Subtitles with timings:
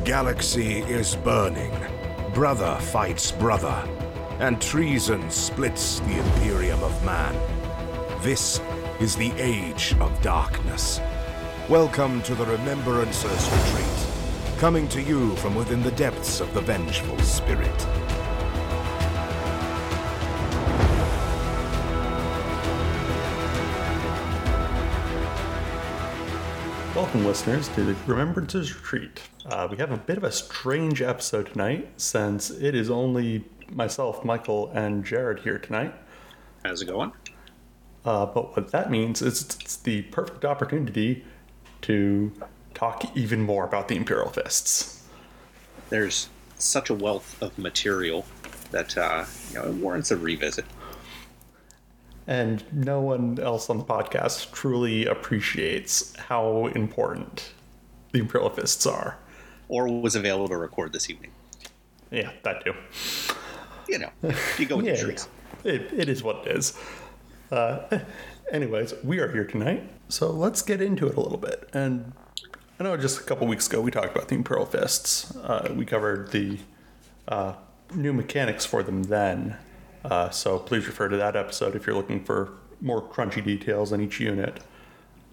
[0.00, 1.70] The galaxy is burning.
[2.32, 3.86] Brother fights brother,
[4.38, 7.34] and treason splits the Imperium of Man.
[8.22, 8.62] This
[8.98, 11.02] is the Age of Darkness.
[11.68, 17.18] Welcome to the Remembrancers Retreat, coming to you from within the depths of the Vengeful
[17.18, 17.99] Spirit.
[27.00, 29.22] Welcome, listeners, to the Remembrancers Retreat.
[29.46, 34.22] Uh, we have a bit of a strange episode tonight since it is only myself,
[34.22, 35.94] Michael, and Jared here tonight.
[36.62, 37.10] How's it going?
[38.04, 41.24] Uh, but what that means is it's the perfect opportunity
[41.80, 42.32] to
[42.74, 45.02] talk even more about the Imperial Fists.
[45.88, 48.26] There's such a wealth of material
[48.72, 50.66] that uh, you know it warrants a revisit.
[52.30, 57.52] And no one else on the podcast truly appreciates how important
[58.12, 59.18] the Imperial Fists are.
[59.68, 61.32] Or was available to record this evening.
[62.12, 62.74] Yeah, that too.
[63.88, 64.10] You know,
[64.58, 65.28] you go with Yeah, the trees.
[65.64, 66.78] It, it is what it is.
[67.50, 67.98] Uh,
[68.52, 71.68] anyways, we are here tonight, so let's get into it a little bit.
[71.72, 72.12] And
[72.78, 75.34] I know just a couple weeks ago we talked about the Imperial Fists.
[75.36, 76.58] Uh, we covered the
[77.26, 77.54] uh,
[77.92, 79.56] new mechanics for them then.
[80.04, 84.00] Uh, so please refer to that episode if you're looking for more crunchy details on
[84.00, 84.60] each unit.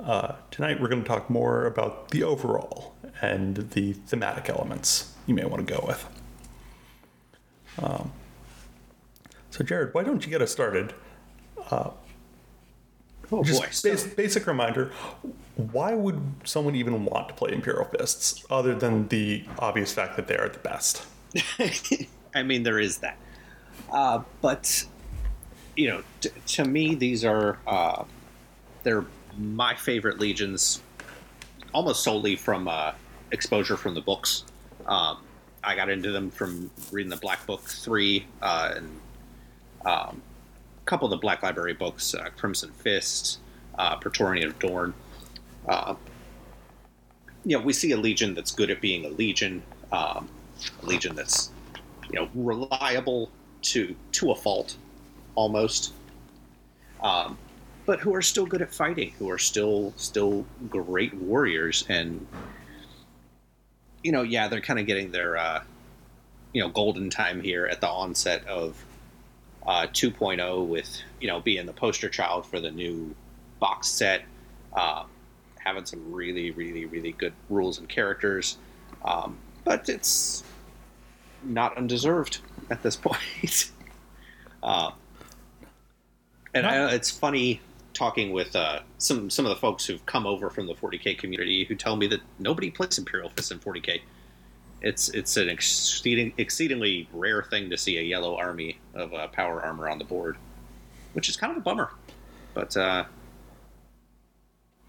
[0.04, 5.34] Uh, tonight we're going to talk more about the overall and the thematic elements you
[5.34, 6.08] may want to go with.
[7.82, 8.12] Um,
[9.50, 10.94] so, Jared, why don't you get us started?
[11.72, 13.68] Oh Just boy.
[13.72, 14.92] so- bas- basic reminder
[15.56, 20.28] why would someone even want to play Imperial Fists other than the obvious fact that
[20.28, 21.04] they are the best?
[22.36, 23.18] I mean, there is that.
[23.92, 24.86] Uh, but
[25.76, 28.04] you know, t- to me, these are uh,
[28.84, 29.06] they're
[29.38, 30.82] my favorite legions,
[31.74, 32.94] almost solely from uh,
[33.32, 34.44] exposure from the books.
[34.86, 35.20] Um,
[35.64, 39.00] I got into them from reading the Black Book three uh, and
[39.86, 40.22] um,
[40.82, 43.40] a couple of the Black Library books, uh, Crimson Fist,
[43.78, 44.94] uh, Praetorian of Dorn.
[47.46, 49.64] You know, we see a legion that's good at being a legion,
[49.94, 50.28] um,
[50.84, 51.52] a legion that's
[52.12, 53.30] you know reliable
[53.64, 54.78] to to a fault,
[55.36, 55.94] almost.
[57.02, 57.38] Um,
[57.86, 62.26] but who are still good at fighting, who are still still great warriors, and
[64.04, 65.64] you know, yeah, they're kind of getting their uh,
[66.54, 68.84] you know golden time here at the onset of
[69.66, 73.16] uh, 2.0 with you know being the poster child for the new
[73.60, 74.24] box set,
[74.74, 75.04] uh,
[75.60, 78.58] having some really really really good rules and characters,
[79.06, 80.44] um, but it's
[81.44, 82.40] not undeserved
[82.70, 83.72] at this point.
[84.64, 84.92] uh,
[86.54, 87.62] and I, it's funny
[87.94, 91.66] talking with uh, some some of the folks who've come over from the 40k community
[91.66, 94.02] who tell me that nobody plays Imperial Fist in 40k.
[94.82, 99.62] It's it's an exceeding, exceedingly rare thing to see a yellow army of uh, power
[99.62, 100.38] armor on the board,
[101.14, 101.90] which is kind of a bummer.
[102.54, 103.06] But uh,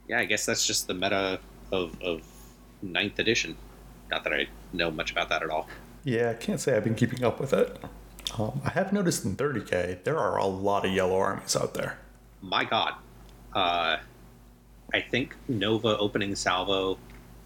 [0.09, 1.41] yeah, I guess that's just the meta
[1.73, 2.23] of, of
[2.83, 3.57] ninth edition.
[4.11, 5.69] Not that I know much about that at all.
[6.09, 7.77] Yeah, I can't say I've been keeping up with it.
[8.39, 11.99] Um, I have noticed in 30k there are a lot of yellow armies out there.
[12.41, 12.95] my god
[13.55, 13.97] uh,
[14.95, 16.99] i think nova opening salvo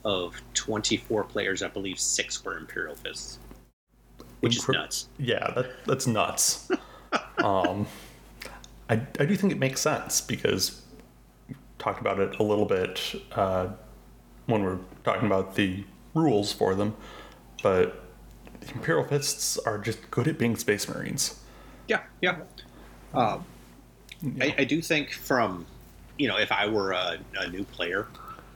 [0.05, 3.39] of 24 players i believe six were imperial fists
[4.41, 6.69] which is nuts Yeah, that, that's nuts.
[7.39, 7.87] um,
[8.91, 10.83] I, I do think it makes sense because
[11.49, 13.69] we talked about it a little bit uh,
[14.47, 15.85] when we are talking about the
[16.15, 16.97] rules for them,
[17.63, 18.02] but
[18.75, 21.39] Imperial Fists are just good at being Space Marines.
[21.89, 22.37] yeah yeah
[23.15, 23.45] um,
[24.41, 25.67] I, I do think from
[26.19, 28.07] you know if i were a, a new player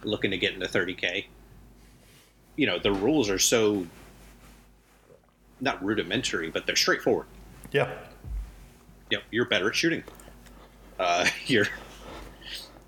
[0.04, 1.24] looking to get into 30k
[2.56, 3.86] you know the rules are so
[5.60, 7.26] not rudimentary but they're straightforward
[7.72, 7.90] Yeah,
[9.10, 10.04] you know, you're better at shooting.
[10.98, 11.66] Uh, your,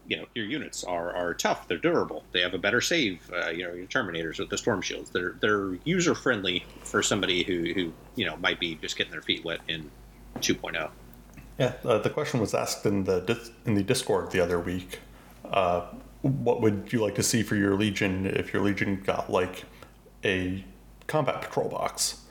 [0.08, 1.68] you know, your units are, are tough.
[1.68, 2.24] They're durable.
[2.32, 3.30] They have a better save.
[3.32, 5.10] Uh, you know, your Terminators with the Storm Shields.
[5.10, 9.22] They're they're user friendly for somebody who who you know might be just getting their
[9.22, 9.90] feet wet in
[10.34, 10.40] oh.
[10.40, 10.90] 2.0.
[11.58, 11.74] yeah.
[11.84, 15.00] Uh, the question was asked in the in the Discord the other week.
[15.44, 15.86] Uh,
[16.22, 19.64] what would you like to see for your Legion if your Legion got like
[20.24, 20.64] a
[21.06, 22.22] combat patrol box?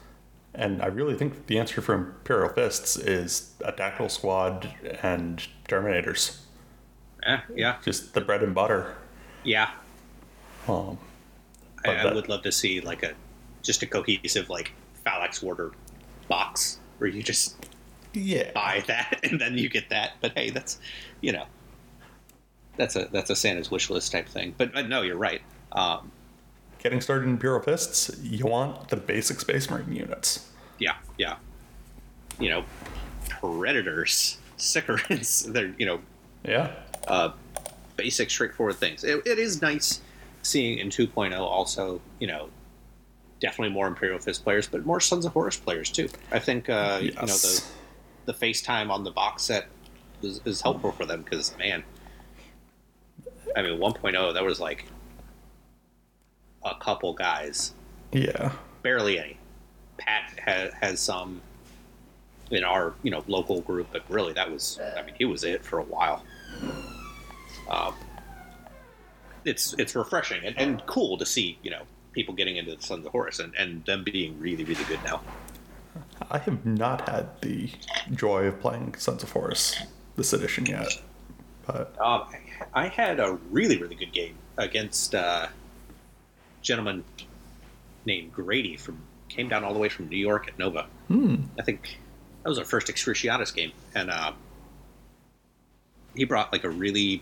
[0.55, 4.73] And I really think the answer for Imperial Fists is a tactical squad
[5.03, 6.39] and Terminators.
[7.27, 8.95] Yeah, yeah, Just the bread and butter.
[9.43, 9.71] yeah.
[10.67, 10.97] Um,
[11.85, 13.13] I, I that- would love to see like a
[13.63, 14.71] just a cohesive like
[15.03, 15.71] Phalanx Warder
[16.29, 17.55] box where you just
[18.13, 18.51] yeah.
[18.53, 20.13] buy that and then you get that.
[20.21, 20.79] But hey, that's
[21.21, 21.45] you know,
[22.77, 24.53] that's a that's a Santa's wish list type thing.
[24.57, 25.41] But, but no, you're right.
[25.73, 26.11] Um,
[26.79, 30.49] getting started in Imperial Fists, you want the basic Space Marine units.
[30.79, 31.35] Yeah, yeah.
[32.39, 32.65] You know,
[33.29, 35.99] predators, Sicarans, they're, you know,
[36.45, 36.71] Yeah.
[37.07, 37.31] Uh,
[37.95, 39.03] basic, straightforward things.
[39.03, 40.01] It, it is nice
[40.43, 42.49] seeing in 2.0 also, you know,
[43.39, 46.09] definitely more Imperial Fist players, but more Sons of Horus players too.
[46.31, 47.73] I think, uh, you know, the, Yes.
[48.25, 49.67] the FaceTime on the box set
[50.21, 51.83] is, is helpful for them because, man,
[53.55, 54.85] I mean, 1.0, that was like
[56.63, 57.73] a couple guys,
[58.11, 58.51] Yeah.
[58.83, 59.37] barely any.
[59.97, 61.41] Pat ha- has some
[62.51, 65.65] in our you know local group, but really that was I mean he was it
[65.65, 66.23] for a while.
[67.69, 67.93] Um,
[69.45, 73.05] it's it's refreshing and, and cool to see you know people getting into the Sons
[73.05, 75.21] of Horus and, and them being really really good now.
[76.29, 77.69] I have not had the
[78.13, 79.81] joy of playing Sons of Horus
[80.15, 81.01] this edition yet.
[81.65, 82.25] But Um,
[82.73, 87.03] I had a really really good game against uh, a gentleman
[88.05, 88.99] named Grady from
[89.29, 90.87] came down all the way from New York at Nova.
[91.59, 91.97] I think
[92.43, 94.31] that was our first Excruciatus game, and uh,
[96.15, 97.21] he brought like a really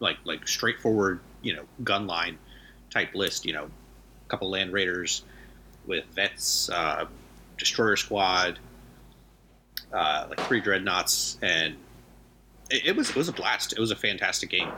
[0.00, 2.38] like like straightforward you know gun line
[2.90, 3.46] type list.
[3.46, 5.22] You know, a couple land raiders
[5.86, 7.06] with vets, uh,
[7.58, 8.58] destroyer squad,
[9.92, 11.76] uh, like three dreadnoughts, and
[12.70, 13.72] it, it was it was a blast.
[13.72, 14.70] It was a fantastic game.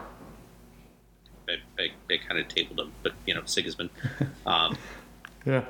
[1.47, 3.91] They, they, they kind of tabled him, but you know Sigismund.
[4.45, 4.77] Um,
[5.47, 5.65] yeah.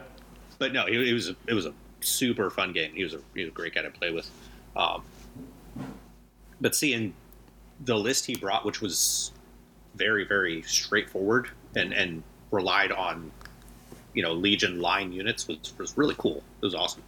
[0.58, 2.92] but no, it, it was a, it was a super fun game.
[2.94, 4.30] He was a, he was a great guy to play with.
[4.74, 5.02] Um,
[6.58, 7.12] but seeing
[7.84, 9.32] the list he brought, which was
[9.94, 13.30] very very straightforward and and relied on
[14.14, 16.42] you know Legion line units, was was really cool.
[16.60, 17.02] It was awesome.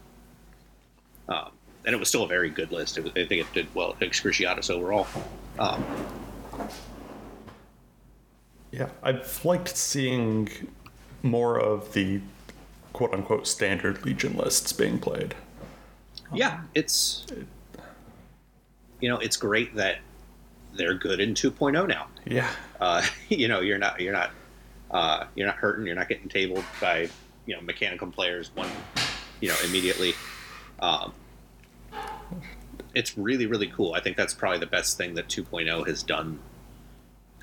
[1.29, 1.51] Um,
[1.87, 2.97] and it was still a very good list.
[2.99, 3.95] It was, I think it did well.
[4.01, 5.07] Excruciatus overall.
[5.59, 5.85] Um,
[8.71, 8.89] Yeah.
[9.05, 10.49] I've liked seeing
[11.23, 12.21] more of the
[12.93, 15.35] quote unquote standard Legion lists being played.
[16.33, 17.25] yeah, it's
[19.01, 19.99] you know it's great that
[20.77, 22.07] they're good in 2.0 now.
[22.27, 22.51] Yeah.
[22.81, 24.31] uh, you know you're not you're not
[24.91, 27.09] uh, you're not hurting you're not getting tabled by
[27.47, 28.69] you know mechanical players one
[29.41, 30.15] you know immediately
[30.81, 31.13] um,
[32.95, 36.39] it's really really cool i think that's probably the best thing that 2.0 has done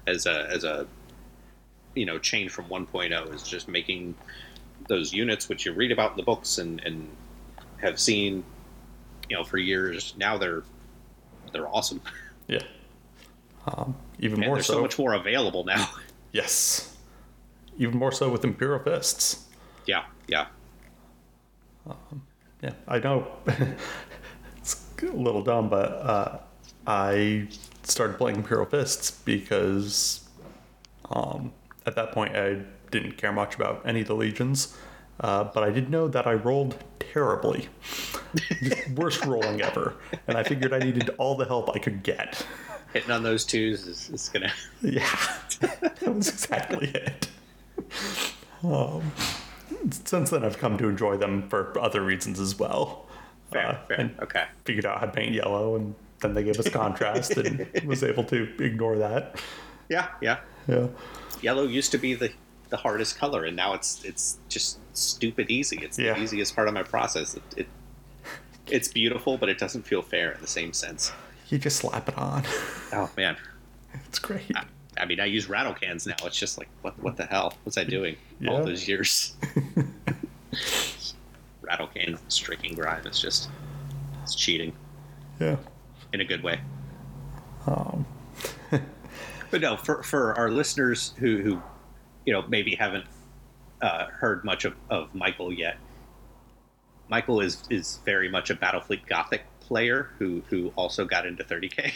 [0.08, 0.88] as a as a
[1.94, 4.16] you know change from 1.0 is just making
[4.88, 7.08] those units which you read about in the books and and
[7.78, 8.44] have seen
[9.30, 10.64] you know for years now they're
[11.54, 12.02] they're awesome
[12.48, 12.64] Yeah.
[13.68, 14.74] Um, even and more there's so.
[14.76, 15.90] so much more available now
[16.32, 16.96] yes.
[17.78, 19.48] Even more so with Imperial Fists.
[19.86, 20.48] yeah yeah
[22.62, 23.28] Yeah, I know.
[24.58, 26.38] it's a little dumb, but uh,
[26.86, 27.48] I
[27.84, 30.28] started playing Imperial Fists because
[31.10, 31.52] um,
[31.86, 32.62] at that point I
[32.92, 34.78] didn't care much about any of the legions.
[35.20, 37.70] Uh, but I did know that I rolled terribly.
[38.96, 39.96] Worst rolling ever.
[40.28, 42.46] And I figured I needed all the help I could get.
[42.94, 44.52] Hitting on those twos is, is gonna
[44.82, 45.08] Yeah,
[45.60, 47.28] that was exactly it.
[48.64, 49.12] Um,
[49.92, 53.06] since then, I've come to enjoy them for other reasons as well.
[53.52, 54.00] fair, Uh, fair.
[54.00, 57.68] and okay figured out how to paint yellow, and then they gave us contrast, and
[57.86, 59.42] was able to ignore that.
[59.90, 60.88] yeah yeah Yeah,
[61.42, 62.32] yellow used to be the
[62.70, 66.14] the hardest color and now it's it's just stupid easy it's Yeah.
[66.14, 67.68] the easiest part of my process it, it
[68.68, 71.12] it's beautiful but it doesn't feel fair in the same sense
[71.52, 72.44] you just slap it on.
[72.94, 73.36] oh man.
[74.06, 74.50] It's great.
[74.98, 76.16] i mean i use rattle cans now.
[76.24, 77.54] It's just like what what the hell?
[77.66, 78.16] Was i doing
[78.48, 79.36] all those years?
[81.62, 83.50] Rattle cans streaking grime it's just
[84.24, 84.74] it's cheating.
[85.40, 85.58] Yeah.
[86.14, 86.60] in a good way.
[87.66, 88.06] Um,
[89.52, 91.62] but no, for for our listeners who who
[92.26, 93.06] you know maybe haven't
[93.82, 95.78] uh, heard much of, of Michael yet,
[97.10, 101.94] Michael is is very much a Battlefleet Gothic player who who also got into 30k.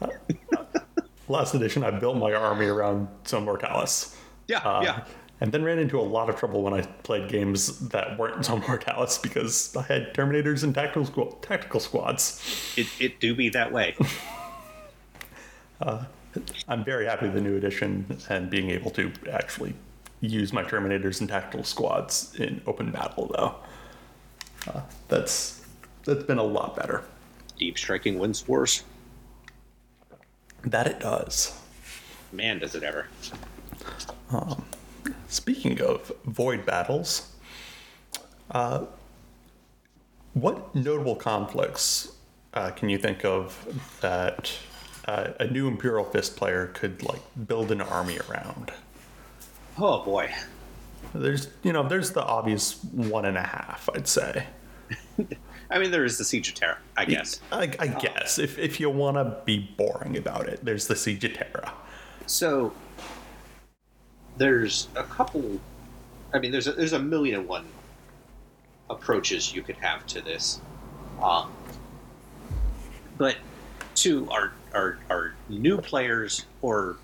[1.28, 4.16] last edition, I built my army around some Mortalis.
[4.46, 5.04] Yeah, Uh, yeah,
[5.40, 8.62] And then ran into a lot of trouble when I played games that weren't Zone
[8.68, 12.40] Mortalis because I had Terminators and tactical squ- tactical squads.
[12.76, 13.96] it it do be that way.
[16.68, 19.74] I'm very happy with the new edition and being able to actually
[20.20, 23.54] use my Terminators and tactical squads in open battle, though.
[24.72, 25.57] Uh, that's
[26.04, 27.04] that's been a lot better.
[27.58, 28.84] Deep striking wins wars.
[30.64, 31.58] That it does.
[32.32, 33.06] Man, does it ever.
[35.28, 37.30] Speaking of void battles,
[38.50, 38.84] uh,
[40.34, 42.12] what notable conflicts
[42.54, 43.66] uh, can you think of
[44.00, 44.52] that
[45.06, 48.72] uh, a new Imperial Fist player could like build an army around?
[49.78, 50.32] Oh boy.
[51.14, 53.88] There's you know there's the obvious one and a half.
[53.94, 54.46] I'd say.
[55.70, 57.40] I mean, there is the Siege of Terra, I guess.
[57.52, 61.24] I, I guess if if you want to be boring about it, there's the Siege
[61.24, 61.72] of Terra.
[62.26, 62.72] So
[64.38, 65.60] there's a couple.
[66.32, 67.66] I mean, there's a, there's a million and one
[68.90, 70.60] approaches you could have to this,
[71.22, 71.52] um,
[73.18, 73.36] but
[73.96, 76.96] to our, our our new players or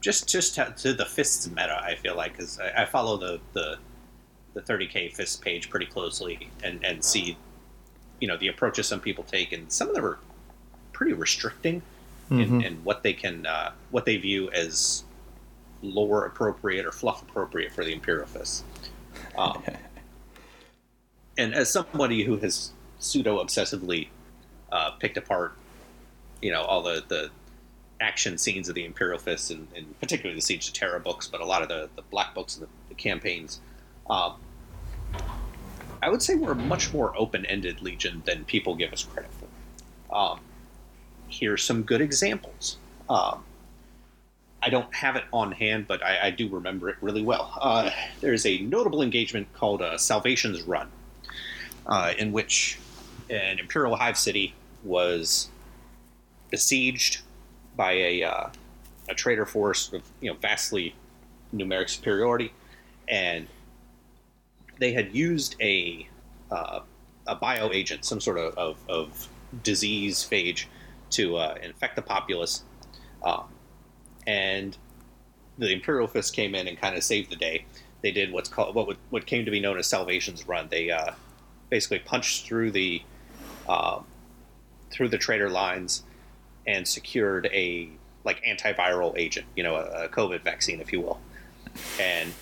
[0.00, 3.40] just just to, to the fists meta, I feel like because I, I follow the
[3.52, 3.78] the
[4.54, 7.36] the 30k fists page pretty closely and and see
[8.20, 10.18] you know the approaches some people take and some of them are
[10.92, 11.82] pretty restricting
[12.30, 15.02] in, in what they can uh, what they view as
[15.82, 18.62] lore appropriate or fluff appropriate for the imperial fists
[19.36, 19.62] um,
[21.38, 24.08] and as somebody who has pseudo obsessively
[24.70, 25.54] uh, picked apart
[26.40, 27.30] you know all the the
[28.00, 31.40] action scenes of the imperial fists and, and particularly the siege of terra books but
[31.40, 33.60] a lot of the, the black books and the, the campaigns
[34.08, 34.34] um,
[36.02, 40.14] I would say we're a much more open-ended legion than people give us credit for.
[40.14, 40.40] Um,
[41.28, 42.78] here's some good examples.
[43.08, 43.44] Um,
[44.62, 47.52] I don't have it on hand, but I, I do remember it really well.
[47.60, 47.90] Uh,
[48.20, 50.88] there's a notable engagement called uh, Salvation's Run,
[51.86, 52.78] uh, in which
[53.30, 54.54] an Imperial Hive city
[54.84, 55.48] was
[56.50, 57.20] besieged
[57.76, 58.48] by a, uh,
[59.08, 60.94] a traitor force of you know vastly
[61.54, 62.52] numeric superiority,
[63.08, 63.46] and
[64.80, 66.08] they had used a
[66.50, 66.80] uh,
[67.26, 69.28] a bio agent, some sort of, of, of
[69.62, 70.64] disease phage,
[71.10, 72.64] to uh, infect the populace,
[73.22, 73.44] um,
[74.26, 74.76] and
[75.58, 77.64] the Imperial Fist came in and kind of saved the day.
[78.02, 80.68] They did what's called what would, what came to be known as Salvation's Run.
[80.70, 81.12] They uh,
[81.68, 83.02] basically punched through the
[83.68, 84.00] uh,
[84.90, 86.02] through the traitor lines
[86.66, 87.90] and secured a
[88.24, 91.20] like antiviral agent, you know, a, a COVID vaccine, if you will,
[92.00, 92.32] and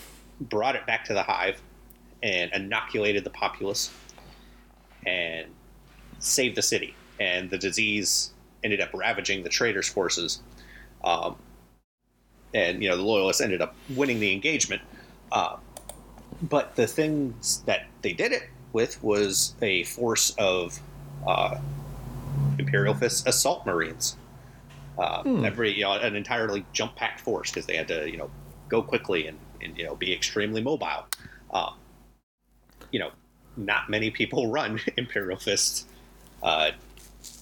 [0.41, 1.61] brought it back to the hive
[2.23, 3.91] and inoculated the populace
[5.07, 5.47] and
[6.19, 6.95] saved the city.
[7.21, 8.31] And the disease
[8.65, 10.41] ended up ravaging the traitors' forces.
[11.05, 11.37] Um,
[12.55, 14.83] and, you know, the loyalists ended up winning the engagement.
[15.31, 15.57] Uh,
[16.43, 20.79] but the things that they did it with was a force of
[21.27, 21.59] uh,
[22.59, 24.17] Imperial Fist assault marines.
[24.99, 28.31] Uh, Every, you know, an entirely jump packed force because they had to, you know,
[28.69, 31.07] go quickly and, and you know, be extremely mobile.
[31.53, 31.75] Um,
[32.91, 33.11] you know,
[33.57, 35.87] not many people run Imperial Fist
[36.43, 36.71] uh,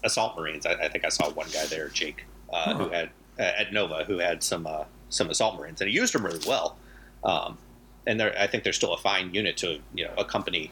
[0.05, 0.67] assault marines.
[0.67, 2.75] I, I, think I saw one guy there, Jake, uh, huh.
[2.75, 6.15] who had uh, at Nova, who had some uh, some assault marines, and he used
[6.15, 6.77] them really well.
[7.23, 7.59] Um,
[8.07, 10.71] and I think they're still a fine unit to you know accompany,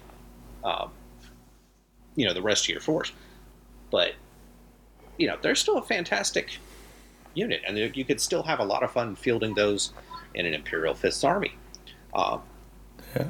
[0.62, 0.90] um,
[2.14, 3.12] you know, the rest of your force.
[3.90, 4.14] But
[5.18, 6.58] you know, they're still a fantastic
[7.34, 9.92] unit, and you could still have a lot of fun fielding those
[10.34, 11.54] in an Imperial Fist army.
[12.14, 12.40] Um,
[13.16, 13.26] yeah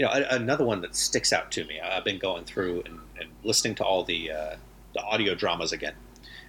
[0.00, 1.78] you know, another one that sticks out to me.
[1.78, 4.56] I've been going through and, and listening to all the uh,
[4.94, 5.92] the audio dramas again,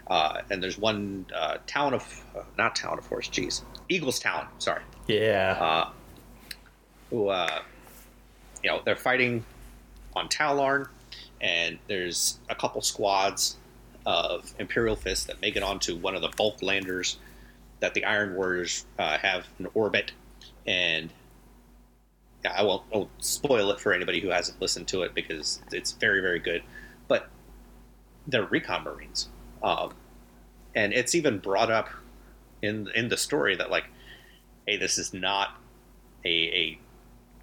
[0.07, 4.47] uh, and there's one uh, town of uh, not town of Force, geez, Eagles Town.
[4.57, 4.81] Sorry.
[5.07, 5.57] Yeah.
[5.59, 5.89] Uh,
[7.09, 7.59] who, uh,
[8.63, 9.43] you know, they're fighting
[10.15, 10.87] on Talarn,
[11.41, 13.57] and there's a couple squads
[14.05, 17.17] of Imperial Fists that make it onto one of the bulk landers
[17.81, 20.13] that the Iron Warriors have in orbit,
[20.65, 21.11] and
[22.45, 25.91] I won't, I won't spoil it for anybody who hasn't listened to it because it's
[25.93, 26.63] very, very good.
[27.07, 27.29] But
[28.27, 29.29] they're recon marines,
[29.63, 29.93] um,
[30.75, 31.89] and it's even brought up
[32.61, 33.85] in in the story that like,
[34.67, 35.55] hey, this is not
[36.25, 36.79] a, a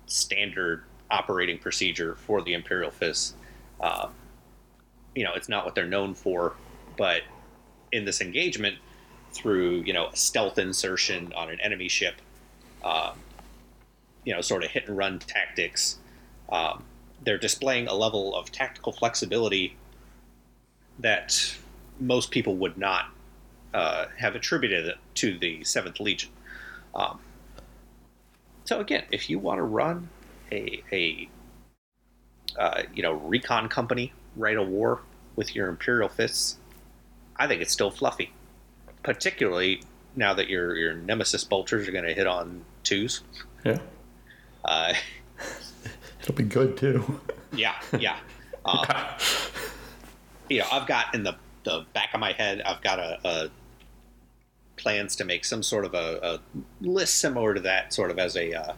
[0.06, 3.34] standard operating procedure for the Imperial Fist.
[3.80, 4.08] Uh,
[5.14, 6.54] you know, it's not what they're known for,
[6.96, 7.22] but
[7.92, 8.76] in this engagement,
[9.32, 12.16] through you know stealth insertion on an enemy ship.
[12.84, 13.12] Um,
[14.28, 15.96] you know, sort of hit and run tactics.
[16.52, 16.84] Um,
[17.24, 19.74] they're displaying a level of tactical flexibility
[20.98, 21.56] that
[21.98, 23.06] most people would not
[23.72, 26.28] uh, have attributed to the Seventh Legion.
[26.94, 27.20] Um,
[28.66, 30.10] so again, if you want to run
[30.52, 31.26] a, a
[32.58, 35.00] uh, you know recon company, rite a war
[35.36, 36.58] with your Imperial fists,
[37.34, 38.30] I think it's still fluffy.
[39.02, 39.80] Particularly
[40.16, 43.22] now that your your Nemesis bolters are going to hit on twos.
[43.64, 43.78] Yeah.
[44.64, 44.94] Uh,
[46.22, 47.20] It'll be good too.
[47.52, 48.18] yeah, yeah.
[48.64, 48.84] Um,
[50.50, 53.50] you know, I've got in the the back of my head, I've got a, a
[54.76, 56.40] plans to make some sort of a, a,
[56.80, 58.72] list similar to that, sort of as a, uh,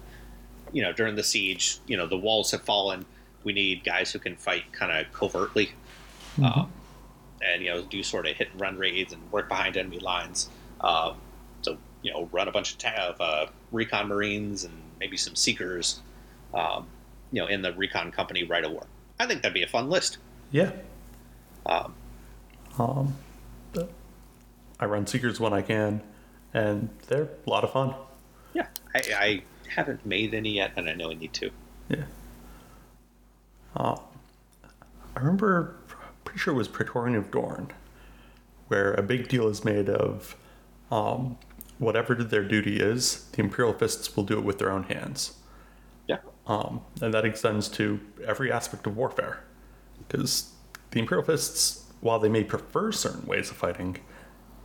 [0.73, 3.05] you know, during the siege, you know, the walls have fallen.
[3.45, 5.71] We need guys who can fight kind of covertly,
[6.37, 6.45] mm-hmm.
[6.45, 6.71] um,
[7.43, 10.49] and you know, do sort of hit and run raids and work behind enemy lines.
[10.81, 11.17] Um,
[11.63, 15.35] so you know, run a bunch of, ta- of uh, recon marines and maybe some
[15.35, 16.01] seekers,
[16.55, 16.87] um,
[17.33, 18.87] you know, in the recon company rite of war.
[19.19, 20.19] I think that'd be a fun list.
[20.53, 20.71] Yeah.
[21.67, 21.95] Um,
[22.79, 23.17] Um,
[24.79, 26.01] I run Seekers when I can,
[26.55, 27.95] and they're a lot of fun.
[28.55, 31.51] yeah, I, I haven't made any yet, and I know I need to.
[31.91, 32.05] Yeah.
[33.77, 33.97] Uh,
[35.15, 35.75] I remember,
[36.25, 37.71] pretty sure it was Praetorian of Dorn,
[38.69, 40.35] where a big deal is made of
[40.91, 41.37] um,
[41.81, 45.39] whatever their duty is, the Imperial Fists will do it with their own hands.
[46.07, 49.45] Yeah, Um, and that extends to every aspect of warfare.
[49.99, 50.53] Because
[50.91, 53.97] the Imperial Fists, while they may prefer certain ways of fighting,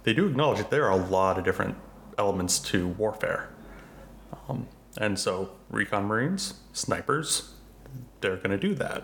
[0.04, 1.76] they do acknowledge that there are a lot of different
[2.18, 3.50] elements to warfare.
[4.48, 4.68] Um,
[4.98, 7.54] and so, recon marines, snipers,
[8.22, 9.04] they're going to do that.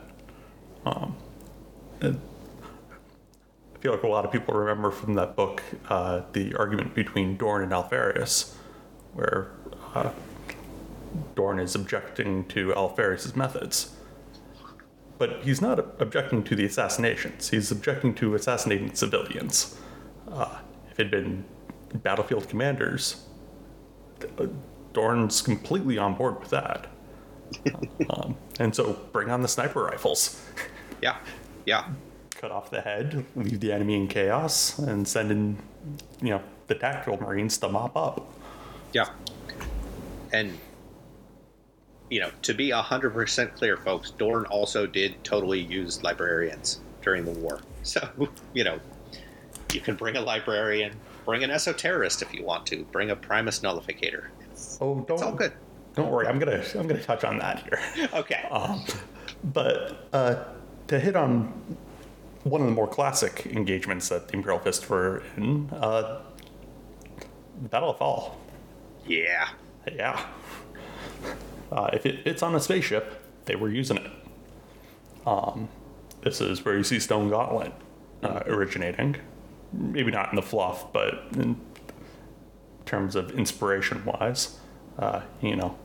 [0.86, 1.16] Um,
[3.82, 7.64] feel like a lot of people remember from that book uh, the argument between Dorn
[7.64, 8.56] and Alpharius,
[9.14, 9.52] where
[9.96, 10.12] uh,
[11.36, 13.96] Dorn is objecting to Alpharius' methods.
[15.18, 17.50] But he's not objecting to the assassinations.
[17.50, 19.78] He's objecting to assassinating civilians.
[20.32, 20.60] Uh,
[20.92, 21.44] if it had been
[22.04, 23.26] battlefield commanders,
[24.38, 24.48] uh,
[24.94, 26.88] Dorn's completely on board with that.
[28.10, 30.40] um, and so bring on the sniper rifles.
[31.02, 31.18] yeah,
[31.66, 31.90] yeah.
[32.42, 35.58] Cut off the head, leave the enemy in chaos, and send in,
[36.24, 38.34] you know, the tactical marines to mop up.
[38.94, 39.10] Yeah.
[40.34, 40.58] And
[42.10, 47.26] you know, to be hundred percent clear, folks, Dorn also did totally use librarians during
[47.26, 47.60] the war.
[47.84, 48.10] So,
[48.54, 48.80] you know,
[49.72, 50.94] you can bring a librarian,
[51.26, 54.26] bring an esoterist if you want to, bring a primus nullificator.
[54.52, 55.54] It's, Oh, don't it's all good.
[55.94, 58.08] Don't worry, I'm gonna I'm gonna touch on that here.
[58.14, 58.48] Okay.
[58.50, 58.84] Um,
[59.44, 60.44] but uh,
[60.88, 61.54] to hit on
[62.44, 66.22] one of the more classic engagements that the Imperial Fist were in, uh,
[67.70, 68.38] Battle of Phall.
[69.06, 69.50] yeah.
[69.92, 70.26] Yeah.
[71.72, 74.12] Uh, if it, it's on a spaceship, they were using it.
[75.26, 75.70] Um,
[76.22, 77.74] this is where you see Stone Gauntlet
[78.24, 79.16] uh, originating.
[79.74, 81.60] Maybe not in the fluff, but in
[82.86, 84.60] terms of inspiration wise,
[85.00, 85.78] uh, you know,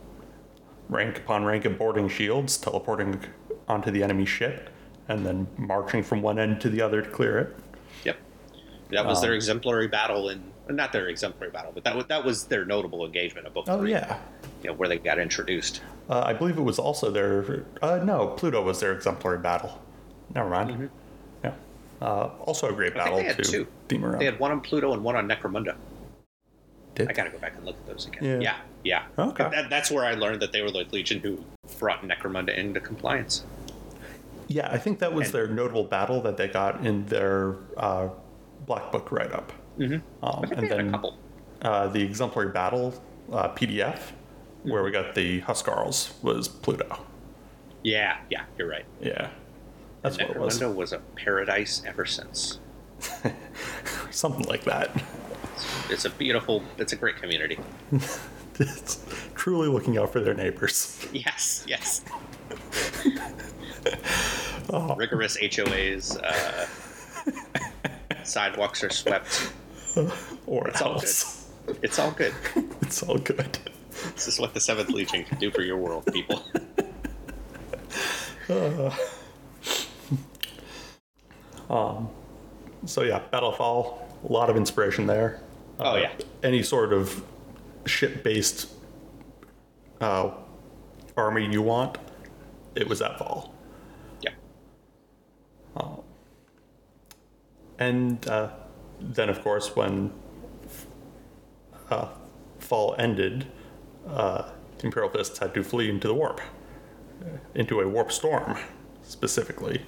[0.89, 3.21] rank upon rank of boarding shields, teleporting
[3.67, 4.69] onto the enemy ship,
[5.09, 7.55] and then marching from one end to the other to clear it.
[8.03, 8.17] Yep.
[8.91, 12.23] That was their Um, exemplary battle in not their exemplary battle, but that was that
[12.25, 13.91] was their notable engagement of book Oh, three.
[13.91, 14.17] yeah.
[14.63, 15.81] You know, where they got introduced.
[16.09, 17.63] Uh, I believe it was also their.
[17.81, 19.81] Uh, no, Pluto was their exemplary battle.
[20.35, 20.89] Never mind.
[21.43, 21.53] Yeah.
[22.01, 22.99] Uh, also a great Mm-hmm.
[22.99, 23.67] I think battle they had to two.
[23.87, 24.19] theme around.
[24.19, 25.75] They had one on Pluto and one on Necromunda.
[26.95, 28.41] Did- I gotta go back and look at those again.
[28.41, 28.57] Yeah.
[28.83, 29.23] Yeah, yeah.
[29.27, 29.47] Okay.
[29.51, 31.43] That, that's where I learned that they were the Legion who
[31.79, 33.43] brought Necromunda into compliance.
[34.47, 38.09] Yeah, I think that was And- their notable battle that they got in their uh,
[38.65, 39.51] Black Book write up.
[39.77, 40.25] Mm-hmm.
[40.25, 41.17] Um, and then a couple.
[41.61, 42.93] Uh, the exemplary battle
[43.31, 43.99] uh, PDF,
[44.63, 47.05] where we got the Huskarls, was Pluto.
[47.83, 48.85] Yeah, yeah, you're right.
[49.01, 49.29] Yeah.
[50.01, 50.59] That's what it was.
[50.61, 52.59] Was a paradise ever since.
[54.11, 54.91] Something like that.
[55.89, 57.57] It's a beautiful, it's a great community.
[58.59, 59.03] it's
[59.35, 61.05] truly looking out for their neighbors.
[61.11, 62.03] Yes, yes.
[64.69, 64.95] Oh.
[64.95, 66.17] Rigorous HOAs.
[66.21, 66.65] Uh,
[68.23, 69.51] sidewalks are swept.
[70.45, 71.49] Or It's all else.
[71.81, 72.33] It's all good.
[72.81, 73.57] It's all good.
[74.15, 76.43] This is what the Seventh Legion can do for your world, people.
[81.69, 82.09] Um.
[82.85, 85.41] So yeah, Battle Phall, a lot of inspiration there.
[85.79, 86.11] Oh, Uh, yeah.
[86.43, 87.23] Any sort of
[87.85, 88.69] ship-based
[89.99, 90.31] uh,
[91.17, 91.97] army you want,
[92.75, 93.53] it was at Phall.
[95.77, 95.85] Yeah.
[97.79, 98.49] And uh,
[98.99, 100.11] then, of course, when
[101.89, 102.09] uh,
[102.59, 103.47] Phall ended,
[104.07, 106.41] uh, the Imperial Fists had to flee into the warp,
[107.21, 108.57] uh, into a warp storm,
[109.03, 109.83] specifically.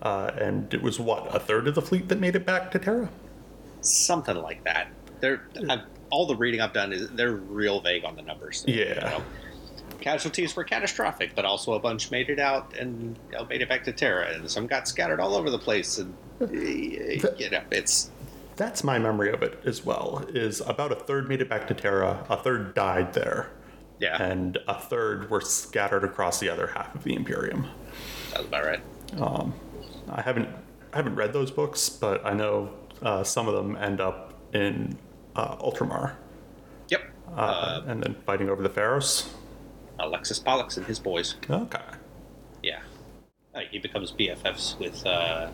[0.00, 2.78] Uh, and it was what a third of the fleet that made it back to
[2.78, 3.08] Terra.
[3.82, 4.88] Something like that.
[5.20, 5.42] They're
[6.10, 8.64] all the reading I've done is they're real vague on the numbers.
[8.66, 9.20] Yeah.
[10.02, 13.68] Casualties were catastrophic, but also a bunch made it out and you know, made it
[13.68, 15.98] back to Terra, and some got scattered all over the place.
[15.98, 18.10] And uh, you know, it's
[18.56, 20.24] That's my memory of it as well.
[20.28, 23.50] Is about a third made it back to Terra, a third died there,
[24.00, 27.66] yeah, and a third were scattered across the other half of the Imperium.
[28.32, 28.80] that's about right.
[30.08, 30.48] I haven't
[30.92, 32.70] I haven't read those books, but I know
[33.02, 34.98] uh, some of them end up in
[35.36, 36.12] uh, Ultramar,
[36.88, 37.02] Yep.
[37.36, 39.32] uh, and then fighting over the Pharos.
[40.02, 41.34] Alexis Polux and his boys.
[41.48, 41.78] Okay.
[42.62, 42.80] Yeah.
[43.54, 45.50] Uh, he becomes BFFs with uh,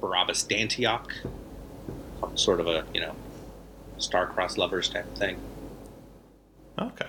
[0.00, 1.10] Barabbas Dantioch,
[2.34, 3.14] sort of a, you know,
[3.98, 5.38] star-crossed lovers type of thing.
[6.78, 7.06] Okay.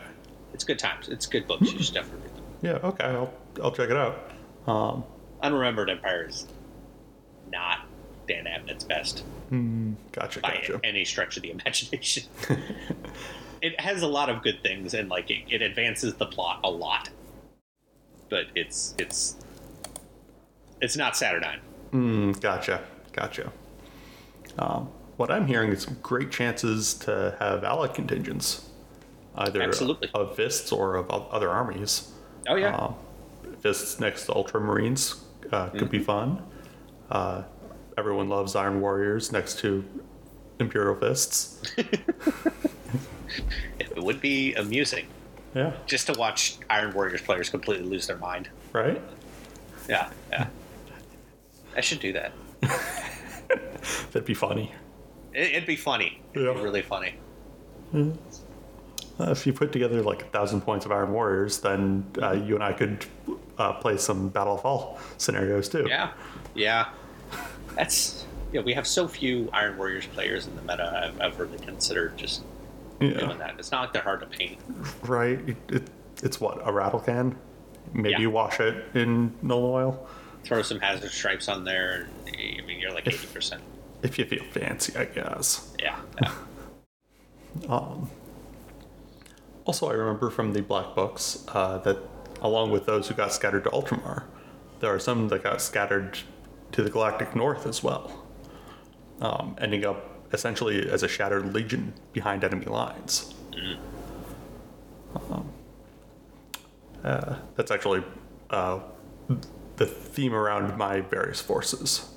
[0.54, 1.10] It's good times.
[1.10, 1.72] It's good books.
[1.72, 2.44] You should definitely read them.
[2.62, 2.88] Yeah.
[2.90, 3.06] Okay.
[3.06, 4.32] I'll I'll check it out.
[4.68, 5.04] Um,
[5.42, 6.48] Unremembered Empire is
[7.52, 7.80] not
[8.28, 9.24] Dan Abnett's best
[10.12, 10.40] gotcha.
[10.40, 10.80] by Gotcha.
[10.84, 12.24] any stretch of the imagination.
[13.64, 16.70] it has a lot of good things and like it, it advances the plot a
[16.70, 17.10] lot,
[18.30, 19.38] but it's it's
[20.82, 21.60] it's not Saturnine.
[21.92, 22.82] Mm, gotcha.
[23.14, 23.52] Gotcha.
[24.60, 28.70] Um, what I'm hearing is great chances to have allied contingents,
[29.36, 30.10] either Absolutely.
[30.14, 32.12] of Fists or of o- other armies.
[32.48, 32.96] Oh yeah, Um,
[33.62, 35.22] Fists next to Ultramarines
[35.52, 36.44] uh, could be fun.
[37.10, 37.44] Uh,
[37.98, 39.86] everyone loves Iron Warriors next to
[40.60, 41.62] Imperial Fists.
[43.80, 45.08] it would be amusing
[45.56, 48.50] Yeah, just to watch Iron Warriors players completely lose their mind.
[48.72, 49.02] right?
[49.90, 50.48] Yeah, yeah.
[51.76, 52.32] I should do that.
[54.12, 54.72] That'd be funny.
[55.34, 56.22] It, it'd be funny.
[56.34, 57.16] It'd be really funny.
[57.94, 58.12] Uh,
[59.20, 62.64] if you put together like a thousand points of Iron Warriors, then uh, you and
[62.64, 63.06] I could
[63.58, 65.86] uh, play some Battle of Phall scenarios too.
[65.88, 66.12] Yeah,
[66.56, 66.90] yeah.
[67.76, 68.62] That's yeah.
[68.62, 71.12] We have so few Iron Warriors players in the meta.
[71.14, 72.44] I've, I've really considered just
[73.12, 73.56] doing that.
[73.60, 74.60] It's not like they're hard to paint.
[75.04, 75.40] Right.
[75.48, 75.90] It, it,
[76.22, 77.36] it's what a rattle can.
[77.94, 78.20] Maybe Yeah.
[78.20, 80.08] you wash it in Nuln Oil
[80.44, 82.08] Throw some hazard stripes on there.
[82.28, 83.62] and, I mean, you're like eighty percent.
[84.02, 85.74] if you feel fancy, I guess.
[85.80, 86.32] Yeah, yeah.
[87.70, 88.10] Um,
[89.66, 91.98] also, I remember from the Black Books uh, that
[92.42, 94.24] along with those who got scattered to Ultramar,
[94.80, 96.18] there are some that got scattered
[96.72, 98.26] to the Galactic North as well,
[99.22, 103.34] um, ending up essentially as a shattered legion behind enemy lines.
[105.30, 105.50] Um,
[107.04, 108.04] uh, that's actually
[108.50, 108.80] uh,
[109.78, 112.10] the theme around my various forces.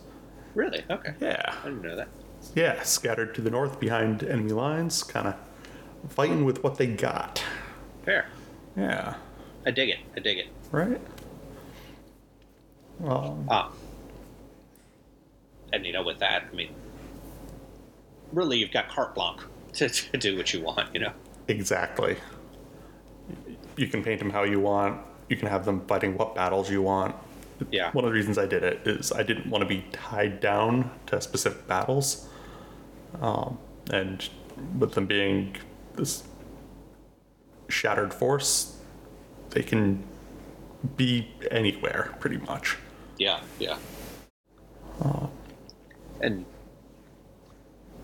[0.54, 0.84] Really?
[0.90, 1.12] Okay.
[1.20, 1.54] Yeah.
[1.62, 2.08] I didn't know that.
[2.54, 5.34] Yeah, scattered to the north behind enemy lines, kind of
[6.08, 7.42] fighting with what they got.
[8.04, 8.26] Fair.
[8.76, 9.14] Yeah,
[9.66, 9.98] I dig it.
[10.16, 10.46] I dig it.
[10.70, 11.00] right?
[13.04, 13.70] Um, Ah.
[15.72, 16.72] And you know, with that, I mean,
[18.32, 19.40] really, you've got carte blanche
[19.74, 20.92] to, to do what you want.
[20.94, 21.12] You know.
[21.48, 22.16] exactly.
[23.76, 25.00] You can paint them how you want.
[25.28, 27.14] You can have them fighting what battles you want.
[27.70, 27.90] Yeah.
[27.92, 30.90] One of the reasons I did it is I didn't want to be tied down
[31.06, 32.28] to specific battles.
[33.20, 33.58] Um,
[33.90, 34.28] and
[34.78, 35.56] with them being
[35.94, 36.24] this
[37.68, 38.78] shattered force,
[39.50, 40.04] they can
[40.96, 42.76] be anywhere pretty much.
[43.18, 43.78] Yeah, yeah.
[46.20, 46.44] And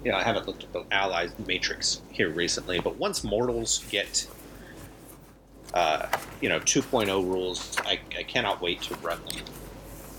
[0.05, 4.27] you know, I haven't looked at the Allies matrix here recently, but once mortals get
[5.75, 6.07] uh,
[6.41, 9.45] you know 2.0 rules, I, I cannot wait to run them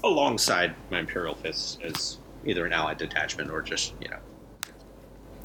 [0.04, 4.18] alongside my Imperial Fists as either an allied detachment or just you know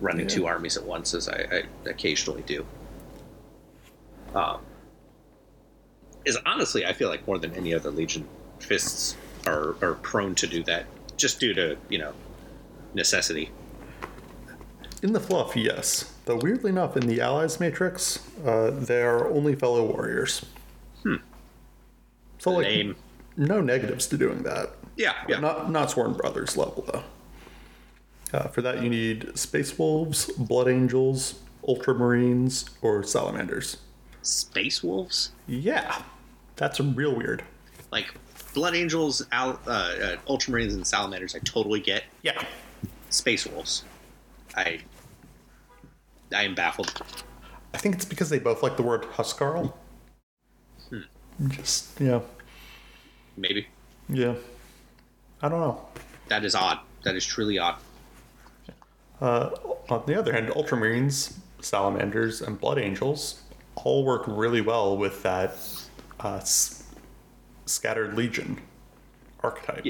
[0.01, 0.35] running Yeah.
[0.37, 1.47] two armies at once, as I,
[1.85, 2.65] I occasionally do.
[4.35, 4.61] Um,
[6.25, 8.27] is honestly, I feel like more than any other Legion,
[8.61, 12.13] fists are are prone to do that, just due to you know
[12.95, 13.51] necessity.
[15.03, 16.13] In the fluff, yes.
[16.25, 20.45] Though weirdly enough, in the Allies matrix, uh, they are only fellow warriors.
[21.03, 21.17] Hmm.
[22.39, 22.97] So like,
[23.37, 24.71] no negatives to doing that.
[24.97, 27.05] yeah, yeah, Not not Sworn Brothers level though.
[28.37, 33.79] Uh, for that, you need Space Wolves, Blood Angels, Ultramarines, or Salamanders.
[34.23, 36.03] Space Wolves, Yeah,
[36.57, 37.43] that's real weird.
[37.91, 38.13] like
[38.53, 41.35] Blood Angels, Al, uh, uh, Ultramarines, and Salamanders.
[41.35, 42.05] I totally get.
[42.23, 42.43] Yeah,
[43.09, 43.85] Space Wolves,
[44.59, 44.81] I
[46.35, 47.01] I am baffled.
[47.75, 49.73] I think it's because they both like the word Huskarl.
[51.49, 52.21] Just yeah,
[53.37, 53.69] Maybe
[54.09, 54.35] yeah.
[55.41, 55.87] I don't know.
[56.29, 56.81] that is odd.
[57.05, 57.77] That is truly odd.
[59.21, 59.51] Uh,
[59.89, 63.43] on the other hand, Ultramarines, Salamanders, and Blood Angels
[63.77, 65.55] all work really well with that
[66.21, 66.85] uh, s-
[67.67, 68.61] scattered legion
[69.45, 69.87] archetype.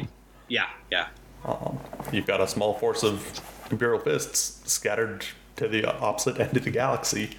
[0.48, 1.08] Yeah, yeah,
[1.44, 1.78] Um,
[2.12, 3.22] you've got a small force of
[3.70, 5.24] Imperial Fists scattered
[5.56, 7.30] to the opposite end of the galaxy,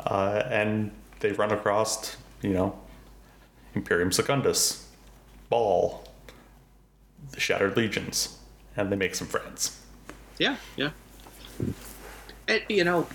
[0.00, 0.90] uh, and
[1.20, 2.78] they run across, you know,
[3.74, 4.88] Imperium Secundus,
[5.48, 6.04] Ball,
[7.32, 8.38] the Shattered Legions,
[8.76, 9.80] and they make some friends.
[10.38, 10.90] yeah, yeah.
[12.48, 13.06] And, you know,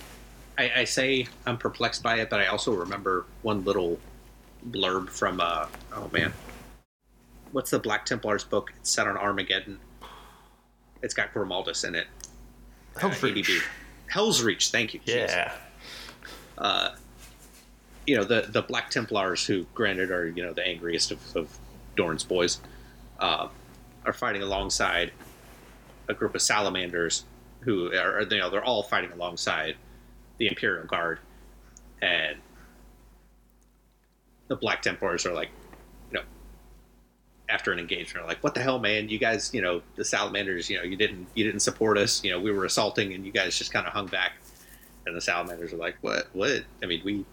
[0.58, 4.00] I, I say I'm perplexed by it, but I also remember one little
[4.70, 6.34] blurb from uh oh man,
[7.52, 8.72] what's the Black Templars book?
[8.80, 9.80] It's set on Armageddon.
[11.02, 12.08] It's got Grimaldus in it.
[13.00, 13.68] Hell's Uh, Reach.
[14.12, 14.70] Helsreach.
[14.72, 15.00] Thank you.
[15.02, 15.28] Jeez.
[15.28, 16.96] Yeah.
[18.08, 21.58] you know the the Black Templars, who granted are you know the angriest of, of
[21.96, 22.60] Dorn's boys,
[23.20, 23.48] uh,
[24.06, 25.12] are fighting alongside
[26.08, 27.26] a group of salamanders
[27.62, 29.76] who are you know they're all fighting alongside
[30.38, 31.20] the Imperial Guard,
[32.02, 32.38] and
[34.48, 35.50] the Black Templars are like,
[37.50, 39.10] after an engagement, are like, "What the hell, man?
[39.10, 42.24] You guys, you know, the Salamanders, you know, you didn't you didn't support us.
[42.24, 44.34] You know, we were assaulting, and you guys just kind of hung back."
[45.06, 46.28] And the Salamanders are like, "What?
[46.34, 46.64] What?
[46.82, 47.26] I mean, we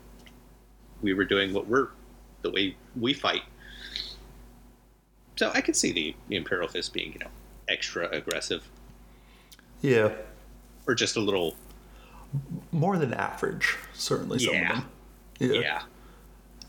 [1.03, 1.89] we were doing what we're
[2.43, 3.43] the way we fight."
[5.37, 7.31] So I can see the, the Imperial Fist being, you know,
[7.67, 8.69] extra aggressive
[9.81, 10.13] Yeah,
[10.87, 11.57] or just a little,
[12.71, 14.39] more than average, certainly.
[14.39, 14.83] Yeah.
[15.39, 15.55] them.
[15.55, 15.83] yeah.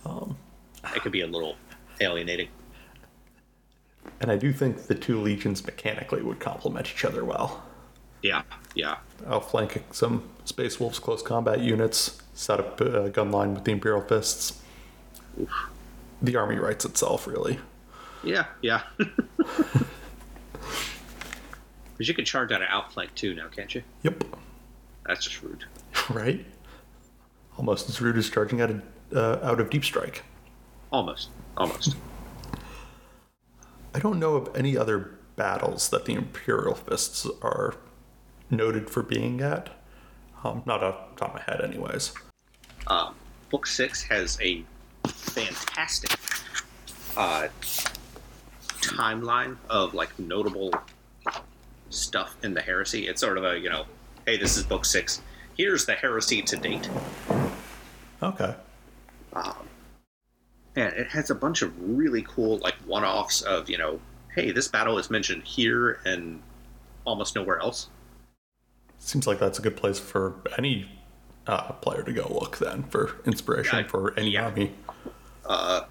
[0.05, 0.37] Um,
[0.95, 1.55] It could be a little
[1.99, 2.47] alienating.
[4.19, 7.63] And I do think the two legions mechanically would complement each other well.
[8.21, 8.43] Yeah,
[8.75, 8.97] yeah.
[9.27, 14.01] Outflanking some Space Wolves close combat units, set up a gun line with the Imperial
[14.01, 14.61] Fists.
[16.21, 17.59] The army writes itself, really.
[18.23, 18.83] Yeah, yeah.
[21.93, 23.83] Because you can charge out an outflank too now, can't you?
[24.01, 24.23] Yep.
[25.05, 25.65] That's just rude.
[26.09, 26.45] Right?
[27.57, 28.81] Almost as rude as charging out of,
[29.15, 30.23] uh, out of Deep Strike.
[30.91, 31.29] Almost.
[31.55, 31.95] Almost.
[33.95, 37.75] I don't know of any other battles that the Imperial Fists are
[38.49, 39.69] noted for being at.
[40.43, 42.13] Um, not off the top of my head, anyways.
[42.87, 43.15] Um,
[43.49, 44.63] book six has a
[45.07, 46.11] fantastic
[47.15, 47.47] uh,
[48.81, 50.73] timeline of like notable
[51.89, 53.07] stuff in the heresy.
[53.07, 53.85] It's sort of a you know,
[54.25, 55.21] hey, this is book six.
[55.55, 56.89] Here's the heresy to date.
[58.21, 58.55] Okay.
[59.33, 59.67] Um,
[60.75, 63.99] and it has a bunch of really cool like one-offs of you know,
[64.35, 66.41] hey, this battle is mentioned here and
[67.05, 67.89] almost nowhere else.
[68.99, 70.89] Seems like that's a good place for any
[71.47, 74.45] uh, player to go look then for inspiration Yeah, for any yeah.
[74.45, 74.71] army.
[75.45, 75.81] Uh,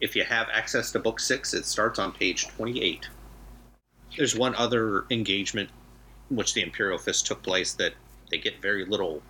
[0.00, 3.08] if you have access to book six, it starts on page 28.
[4.16, 5.70] There's one other engagement
[6.30, 7.94] in which the Imperial Fist took place that
[8.30, 9.22] they get very little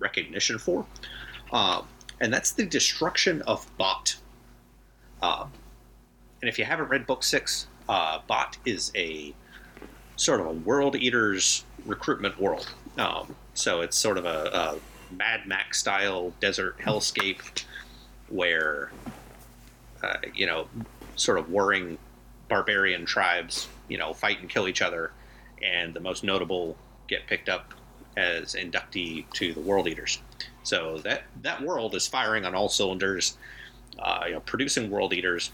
[0.00, 0.84] recognition for,
[1.52, 1.86] um,
[2.20, 4.16] and that's the destruction of Bot.
[5.22, 5.52] Um,
[6.40, 9.32] and if you haven't read book six, uh, Bot is a
[10.16, 12.72] sort of a world eater's recruitment world.
[12.98, 17.64] Um, so it's sort of a, a Mad Max style desert hellscape
[18.28, 18.90] where
[20.02, 20.68] uh, you know
[21.16, 21.98] sort of warring
[22.48, 25.12] barbarian tribes you know fight and kill each other.
[25.62, 27.72] And the most notable get picked up
[28.16, 30.20] as inductee to the world eaters.
[30.64, 33.36] So that that world is firing on all cylinders
[33.98, 35.52] uh, you know producing world eaters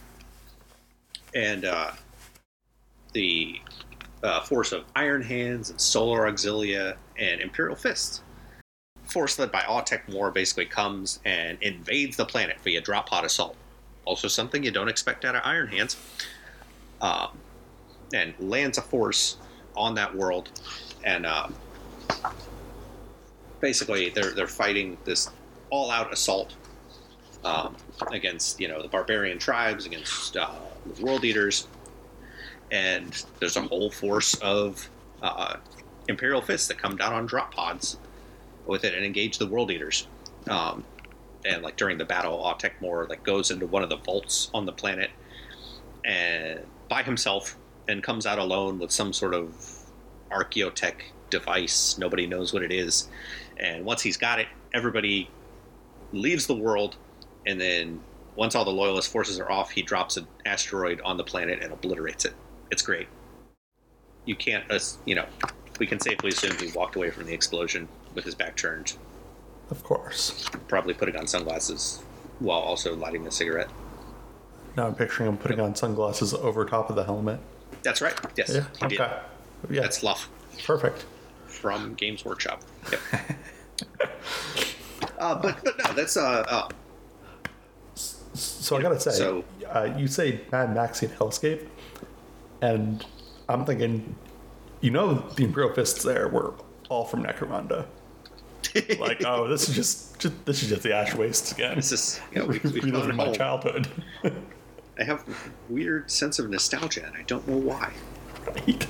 [1.34, 1.90] and uh,
[3.12, 3.60] the
[4.22, 8.22] uh, force of iron hands and solar auxilia and imperial fists
[9.04, 13.56] force led by Autek Mor basically comes and invades the planet via drop pod assault.
[14.04, 15.96] Also, something you don't expect out of Iron Hands.
[17.00, 17.30] Um,
[18.12, 19.36] and lands a force
[19.76, 20.50] on that world,
[21.04, 21.54] and um,
[23.60, 25.30] basically they're they're fighting this
[25.70, 26.54] all-out assault
[27.44, 27.76] um,
[28.10, 30.50] against you know the barbarian tribes, against uh,
[31.00, 31.66] world eaters,
[32.70, 34.88] and there's a whole force of
[35.22, 35.56] uh,
[36.08, 37.98] Imperial fists that come down on drop pods
[38.66, 40.06] with it and engage the world eaters.
[40.48, 40.84] Um,
[41.44, 44.66] and like during the battle, Autek Mor like goes into one of the vaults on
[44.66, 45.10] the planet
[46.04, 47.56] and by himself
[47.88, 49.54] and comes out alone with some sort of
[50.30, 50.94] archaeotech
[51.30, 51.98] device.
[51.98, 53.08] Nobody knows what it is.
[53.56, 55.30] And once he's got it, everybody
[56.12, 56.96] leaves the world.
[57.48, 58.00] And then
[58.36, 61.72] once all the loyalist forces are off, he drops an asteroid on the planet and
[61.72, 62.34] obliterates it.
[62.70, 63.08] It's great.
[64.26, 65.24] You can't, uh, you know,
[65.80, 68.92] we can safely assume he walked away from the explosion with his back turned,
[69.70, 70.46] Of course.
[70.68, 72.02] probably putting on sunglasses
[72.38, 73.70] while also lighting a cigarette.
[74.76, 77.40] Now I'm picturing him putting on sunglasses over top of the helmet.
[77.82, 78.14] That's right.
[78.36, 78.64] Yes, Yeah.
[78.82, 79.00] he did.
[79.00, 79.16] Okay.
[79.70, 79.80] Yeah.
[79.80, 80.28] That's Luff
[80.66, 81.06] perfect.
[81.46, 82.62] from Games Workshop.
[82.92, 83.00] Yep.
[85.18, 86.68] uh, but but no, that's uh, uh
[88.68, 91.66] So I gotta say, So- uh, you say Mad Maxian Hellscape,
[92.60, 93.02] and
[93.48, 94.14] I'm thinking,
[94.82, 96.52] you know, the Imperial Fists there were
[96.90, 97.86] all from Necromunda.
[99.00, 101.76] Like, oh, this is just, just this is just the Ash Wastes again.
[101.76, 103.88] this is you know we, we've Reliving my childhood.
[104.22, 107.92] I have a weird sense of nostalgia, and I don't know why.
[108.46, 108.86] right.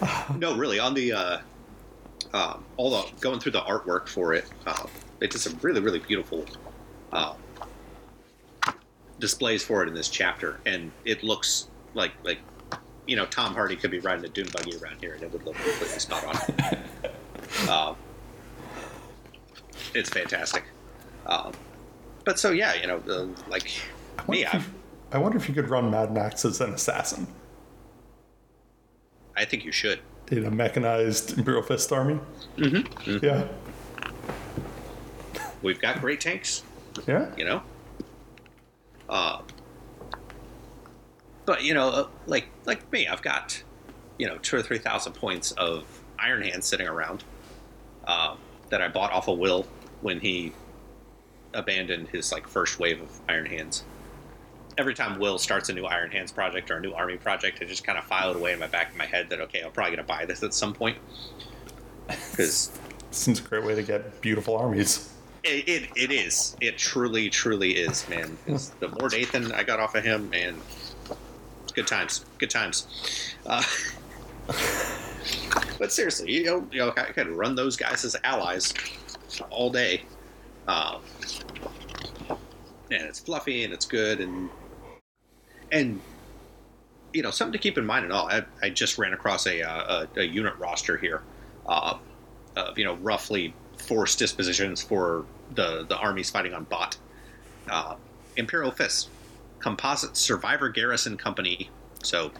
[0.38, 1.38] No, really, on the uh,
[2.32, 4.86] um, all the going through the artwork for it, uh,
[5.20, 6.46] it did some really really beautiful
[7.12, 7.34] uh,
[9.22, 12.40] displays for it in this chapter, and it looks like like
[13.06, 15.44] you know Tom Hardy could be riding a dune buggy around here, and it would
[15.44, 17.68] look completely spot on.
[17.68, 17.94] uh,
[19.94, 20.64] it's fantastic.
[21.26, 21.52] Um,
[22.24, 23.70] but so yeah, you know, uh, like
[24.18, 24.64] I me, I, you,
[25.12, 27.28] I wonder if you could run Mad Max as an assassin
[29.36, 30.00] I think you should.
[30.32, 32.18] in a mechanized Imperial Fist army.
[32.56, 33.24] Mm-hmm.
[33.24, 33.46] Yeah.
[35.62, 36.64] we've got great tanks.
[37.06, 37.30] Yeah.
[37.36, 37.62] You know.
[39.08, 39.42] Uh,
[41.44, 43.62] but you know, uh, like like me, I've got
[44.18, 45.84] you know two or three thousand points of
[46.18, 47.24] Iron Hand sitting around
[48.06, 48.36] uh,
[48.70, 49.66] that I bought off of Will
[50.00, 50.52] when he
[51.54, 53.84] abandoned his like first wave of Iron Hands.
[54.78, 57.66] Every time Will starts a new Iron Hands project or a new army project, I
[57.66, 59.72] just kind of file it away in my back of my head that okay, I'm
[59.72, 60.96] probably gonna buy this at some point
[62.30, 62.70] because
[63.12, 65.12] Seems a great way to get beautiful armies.
[65.44, 66.56] It, it, it is.
[66.60, 68.36] It truly, truly is, man.
[68.46, 70.56] 'Cause the more Nathan I got off of him, man,
[71.74, 72.86] good times, good times.
[73.46, 73.62] Uh,
[75.78, 78.72] but seriously, you know, you know, I could run those guys as allies
[79.50, 80.02] all day,
[80.68, 81.00] um,
[82.28, 84.50] and it's fluffy and it's good and
[85.70, 86.00] and
[87.12, 88.28] you know something to keep in mind and all.
[88.28, 91.22] I, I just ran across a, uh, a, a unit roster here
[91.66, 91.98] uh,
[92.56, 96.96] of you know roughly force dispositions for the the armies fighting on bot.
[97.70, 97.94] Uh,
[98.36, 99.08] Imperial Fist,
[99.60, 101.70] Composite Survivor Garrison Company.
[102.02, 102.32] So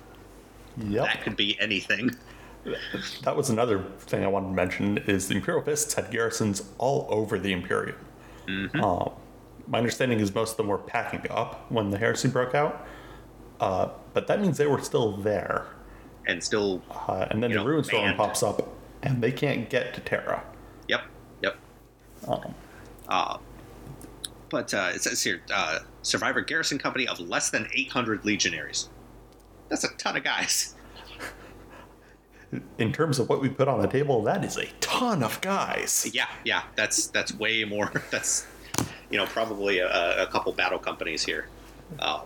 [0.79, 1.05] Yep.
[1.05, 2.11] that could be anything.
[3.25, 7.09] That was another thing I wanted to mention is the Imperial Fists had garrisons all
[7.11, 7.97] over the Imperium.
[8.81, 9.11] Um,
[9.67, 12.87] my understanding is most of them were packing up when the heresy broke out,
[13.59, 15.67] uh, but that means they were still there.
[16.29, 18.69] And still, Uh, and then the know, Ruin Storm pops up,
[19.03, 20.45] and they can't get to Terra.
[20.87, 21.03] yep,
[22.29, 22.45] yep.
[22.45, 22.55] Um,
[23.09, 23.39] Uh,
[24.51, 28.89] but uh, it says here uh, Survivor Garrison Company of less than 800 legionaries.
[29.69, 30.75] That's a ton of guys.
[32.79, 36.11] in terms of what we put on the table, that is a ton of guys.
[36.13, 37.91] Yeah, yeah, that's that's way more.
[38.11, 38.47] That's
[39.11, 41.49] you know probably a, a couple battle companies here.
[42.01, 42.23] Um,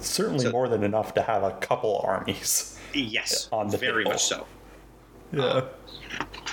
[0.00, 2.78] Certainly So- more than enough to have a couple armies.
[2.94, 4.12] yes, On the very table.
[4.12, 4.46] much so.
[5.32, 5.62] Yeah.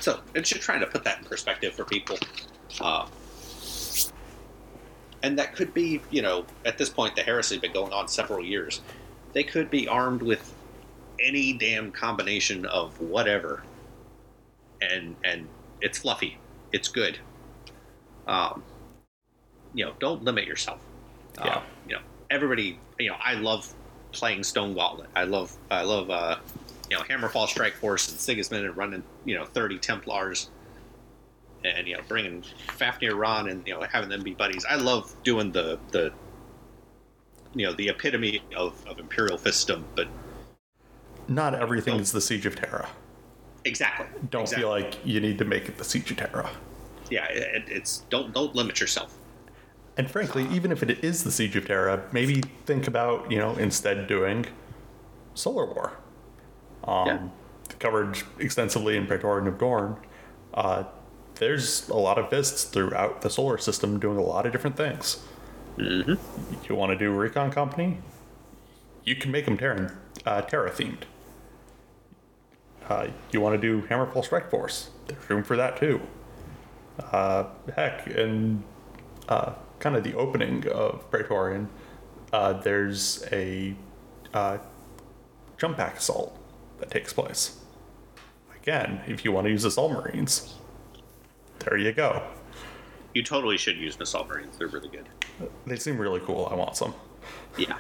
[0.02, 2.18] So it's just trying to put that in perspective for people.
[2.82, 3.08] Uh,
[5.24, 8.08] and that could be, you know, at this point, the heresy has been going on
[8.08, 8.82] several years.
[9.34, 10.54] They could be armed with
[11.20, 13.64] any damn combination of whatever,
[14.82, 15.48] and and
[15.82, 16.38] it's fluffy,
[16.72, 17.18] it's good.
[18.28, 18.64] Um,
[19.74, 20.80] you know, don't limit yourself.
[21.38, 21.56] Yeah.
[21.56, 22.80] Uh, you know, everybody.
[23.00, 23.74] You know, I love
[24.12, 25.10] playing Stone Gauntlet.
[25.16, 26.38] I love, I love, uh,
[26.90, 30.50] you know, Hammerfall Strike Force and Sigismund and running, you know, thirty Templars,
[31.64, 32.44] and you know, bringing
[32.78, 34.66] Fafnir Rann and you know, having them be buddies.
[34.70, 36.12] I love doing the the,
[37.56, 40.08] you know, the epitome of, of Imperial Fistum, but
[41.28, 42.00] Not everything oh.
[42.00, 42.88] is the Siege of Terra.
[43.64, 44.06] exactly.
[44.30, 44.62] Don't exactly.
[44.62, 46.50] feel like you need to make it the Siege of Terra.
[47.10, 49.18] yeah, it, it's don't don't limit yourself.
[49.98, 53.56] And frankly, even if it is the Siege of Terra, maybe think about, you know,
[53.56, 54.46] instead doing
[55.36, 55.94] Solar War.
[56.86, 57.20] Um, Yeah.
[57.80, 59.98] Covered extensively in Praetorian of Dorn.
[60.54, 60.84] Uh,
[61.36, 65.24] there's a lot of fists throughout the solar system doing a lot of different things.
[65.78, 66.14] Mm-hmm.
[66.70, 67.98] You want to do Recon Company?
[69.04, 69.92] You can make them Terran,
[70.26, 71.02] uh, Terra themed.
[72.88, 74.92] Uh, you want to do Hammerfall Strike Force?
[75.08, 76.02] There's room for that too.
[77.12, 77.46] Uh,
[77.76, 78.64] heck, and
[79.28, 81.68] uh, kind of the opening of Praetorian,
[82.32, 83.76] uh, there's a
[84.34, 84.60] uh,
[85.58, 86.38] jump pack assault
[86.80, 87.58] that takes place.
[88.62, 90.56] Again, if you want to use assault marines,
[91.60, 92.24] there you go.
[93.16, 94.58] You totally should use Assault Marines.
[94.58, 95.08] They're really good.
[95.66, 96.50] They seem really cool.
[96.52, 96.94] I want some.
[97.58, 97.78] Yeah.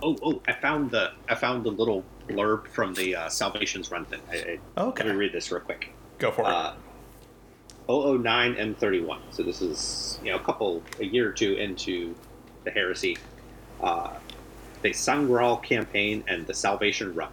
[0.00, 0.40] Oh, oh!
[0.46, 4.20] I found the I found the little blurb from the uh, Salvations run thing.
[4.30, 5.02] I, I, Okay.
[5.04, 5.92] Let me read this real quick.
[6.18, 6.46] Go for it.
[6.46, 6.74] Uh,
[7.88, 9.18] 009 M31.
[9.30, 12.14] So this is you know a couple a year or two into
[12.62, 13.18] the heresy.
[13.80, 14.10] Uh,
[14.82, 17.30] the Sangral campaign and the Salvation Run.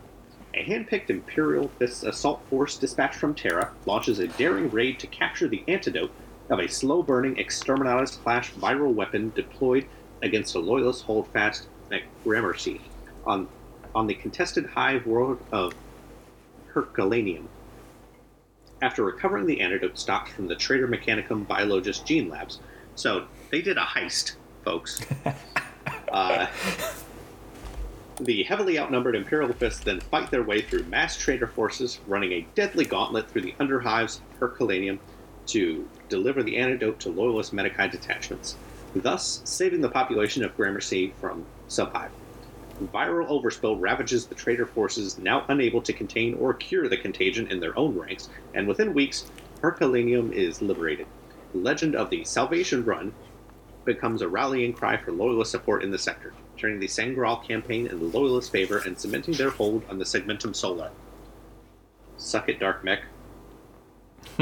[0.54, 5.48] A handpicked Imperial Fist assault force dispatched from Terra launches a daring raid to capture
[5.48, 6.12] the antidote
[6.50, 9.86] of a slow-burning Exterminatus class viral weapon deployed
[10.22, 12.82] against a loyalist holdfast at Gramercy
[13.26, 13.48] on
[13.94, 15.74] on the contested hive world of
[16.68, 17.48] Herculaneum.
[18.82, 22.60] After recovering the antidote stocked from the Trader Mechanicum Biologis Gene Labs,
[22.96, 25.00] so they did a heist, folks.
[26.12, 26.48] uh,
[28.22, 32.48] the heavily outnumbered Imperial Fists then fight their way through mass trader forces, running a
[32.56, 35.00] deadly gauntlet through the underhives of Herculaneum
[35.48, 38.56] to deliver the antidote to loyalist Medicae detachments,
[38.96, 42.12] thus saving the population of Gramercy from subhive.
[42.94, 47.60] Viral overspill ravages the traitor forces, now unable to contain or cure the contagion in
[47.60, 49.30] their own ranks, and within weeks,
[49.62, 51.08] Herculaneum is liberated.
[51.54, 53.14] The legend of the Salvation Run
[53.84, 58.00] becomes a rallying cry for loyalist support in the sector, turning the Sangreal campaign in
[58.00, 60.92] the loyalist favor and cementing their hold on the Segmentum Solar.
[62.18, 63.02] Suck it, Dark Mech.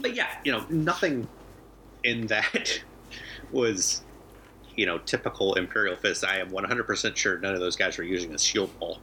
[0.00, 1.26] but yeah, you know, nothing
[2.04, 2.80] in that
[3.52, 4.02] was,
[4.76, 6.24] you know, typical Imperial Fist.
[6.24, 8.98] I am 100% sure none of those guys were using a shield wall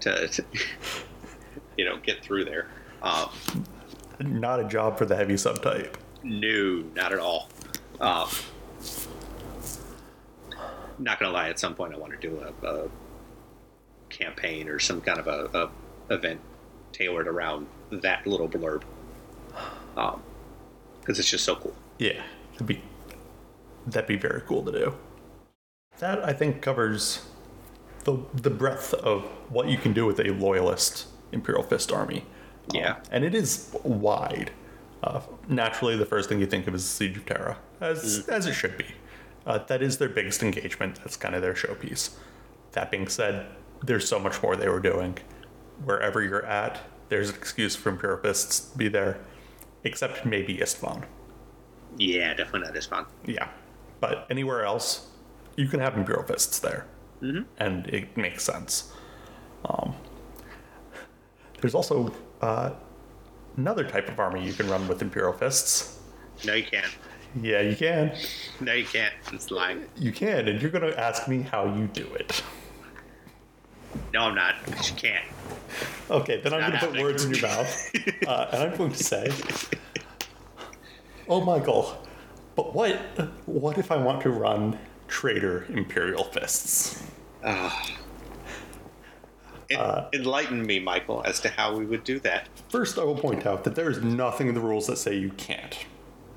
[0.00, 0.44] to, to
[1.76, 2.68] you know, get through there.
[3.02, 3.30] Um,
[4.20, 5.94] Not a job for the heavy subtype.
[6.22, 7.48] no, not at all.
[8.00, 8.28] Um,
[10.98, 12.88] not gonna lie, at some point I want to do a, a
[14.08, 15.70] campaign or some kind of a,
[16.10, 16.40] a event
[16.92, 18.82] tailored around that little blurb,
[19.94, 21.74] because it's just so cool.
[21.98, 22.22] Yeah,
[22.52, 22.82] that'd be
[23.86, 24.94] that'd be very cool to do.
[25.98, 27.26] That I think covers
[28.04, 32.24] the the breadth of what you can do with a loyalist Imperial Fist army.
[32.72, 32.92] Yeah.
[32.92, 34.52] Um, and it is wide.
[35.02, 38.46] Uh, naturally, the first thing you think of is the Siege of Terra, as as
[38.46, 38.86] it should be.
[39.46, 40.96] Uh, that is their biggest engagement.
[40.96, 42.14] That's kind of their showpiece.
[42.72, 43.46] That being said,
[43.82, 45.18] there's so much more they were doing.
[45.84, 49.18] Wherever you're at, there's an excuse for Imperial Fists to be there,
[49.84, 51.04] except maybe Istvan.
[51.98, 53.06] Yeah, definitely not fun.
[53.26, 53.48] Yeah,
[54.00, 55.08] but anywhere else,
[55.56, 56.86] you can have Imperial Fists there,
[57.20, 57.42] mm-hmm.
[57.58, 58.92] and it makes sense.
[59.64, 59.94] Um,
[61.60, 62.70] there's also uh,
[63.56, 66.00] another type of army you can run with Imperial Fists.
[66.44, 66.96] No, you can't.
[67.40, 68.14] Yeah, you can.
[68.60, 69.14] No, you can't.
[69.32, 69.86] It's lying.
[69.96, 72.42] You can, and you're going to ask me how you do it.
[74.12, 74.56] No, I'm not.
[74.66, 75.24] But you can't.
[76.10, 77.02] Okay, then I'm going to put happening.
[77.02, 77.90] words in your mouth,
[78.26, 79.32] uh, and I'm going to say,
[81.28, 82.06] "Oh, Michael,
[82.54, 82.96] but what?
[83.46, 84.78] What if I want to run
[85.08, 87.02] Traitor Imperial Fists?"
[87.42, 87.70] En-
[90.12, 92.48] enlighten me, Michael, as to how we would do that.
[92.68, 95.30] First, I will point out that there is nothing in the rules that say you
[95.30, 95.86] can't.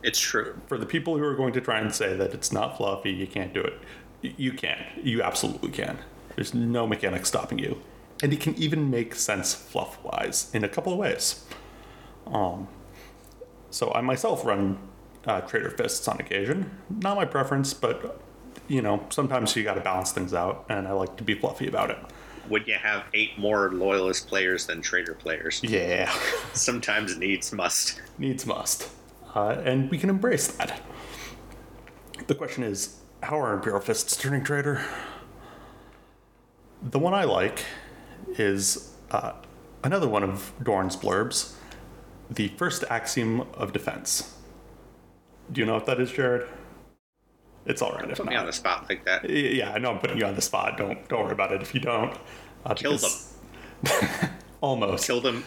[0.05, 0.61] It's true.
[0.67, 3.25] For the people who are going to try and say that it's not fluffy, you
[3.25, 3.79] can't do it,
[4.21, 4.77] you can.
[5.01, 5.97] You absolutely can.
[6.35, 7.81] There's no mechanic stopping you.
[8.21, 11.43] And it can even make sense fluff wise in a couple of ways.
[12.27, 12.67] Um,
[13.71, 14.77] so I myself run
[15.25, 16.69] uh, Trader Fists on occasion.
[16.89, 18.21] Not my preference, but
[18.67, 21.67] you know, sometimes you got to balance things out, and I like to be fluffy
[21.67, 21.97] about it.
[22.49, 25.61] Would you have eight more loyalist players than trader players?
[25.63, 26.13] Yeah.
[26.53, 28.01] Sometimes needs must.
[28.19, 28.89] needs must.
[29.35, 30.81] Uh, and we can embrace that.
[32.27, 34.81] The question is how are Imperial Fists turning traitor?
[36.81, 37.65] The one I like
[38.37, 39.33] is uh,
[39.83, 41.53] another one of Dorn's blurbs
[42.29, 44.35] the first axiom of defense.
[45.51, 46.47] Do you know what that is, Jared?
[47.65, 49.29] It's all right if Put me on the spot like that.
[49.29, 50.77] Yeah, I know I'm putting you on the spot.
[50.77, 52.15] Don't don't worry about it if you don't.
[52.65, 53.33] Uh, Kill because-
[54.61, 55.05] Almost.
[55.05, 55.43] Kill them.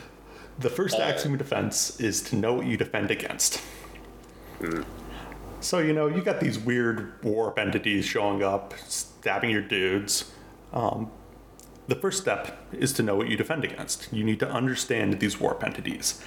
[0.59, 3.61] The first axiom of defense is to know what you defend against.
[5.61, 10.33] So, you know, you got these weird warp entities showing up, stabbing your dudes.
[10.73, 11.13] Um,
[11.87, 14.13] the first step is to know what you defend against.
[14.13, 16.21] You need to understand these warp entities.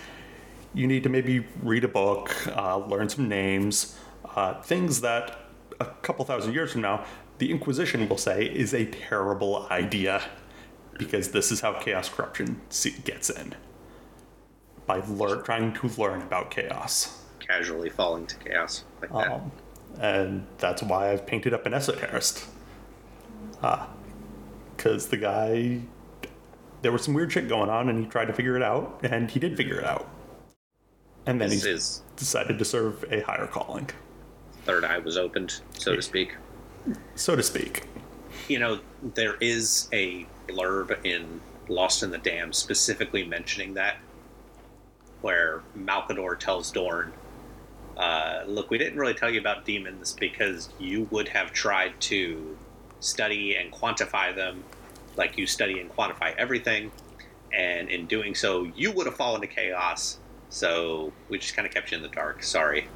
[0.74, 3.98] You need to maybe read a book, uh, learn some names,
[4.36, 5.40] uh, things that
[5.82, 7.04] a couple thousand years from now,
[7.40, 10.22] the Inquisition will say is a terrible idea
[10.98, 12.62] because this is how chaos corruption
[13.04, 13.56] gets in
[14.86, 17.24] by lear- trying to learn about chaos.
[17.40, 19.32] Casually falling to chaos like that.
[19.32, 19.52] Um,
[20.00, 22.46] and that's why I've painted up an esoterist.
[24.76, 25.82] Because the guy,
[26.82, 29.30] there was some weird shit going on, and he tried to figure it out, and
[29.30, 30.10] he did figure it out.
[31.26, 33.90] And then This he is decided to serve a higher calling,
[34.66, 36.36] third eye was opened, so to speak.
[37.16, 37.84] so to speak.
[38.48, 38.80] You know,
[39.14, 43.98] there is a blurb in Lost and the Damned specifically mentioning that,
[45.22, 47.14] where Malcador tells Dorn,
[47.98, 52.58] uh, "Look, we didn't really tell you about demons because you would have tried to
[53.00, 54.64] study and quantify them,
[55.16, 56.92] like you study and quantify everything,
[57.54, 60.18] and in doing so, you would have fallen to chaos.
[60.50, 62.44] So we just kind of kept you in the dark.
[62.44, 62.88] Sorry."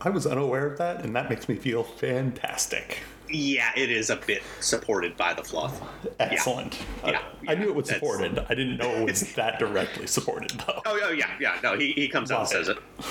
[0.00, 2.98] I was unaware of that, and that makes me feel fantastic.
[3.30, 5.80] Yeah, it is a bit supported by the fluff.
[6.20, 6.78] Excellent.
[7.04, 8.38] Uh, Yeah, I knew it was that's- supported.
[8.48, 10.80] I didn't know it was that directly supported, though.
[10.86, 11.58] Oh, oh yeah, yeah.
[11.62, 12.78] No, he, he comes out and Love says it.
[12.78, 13.04] it.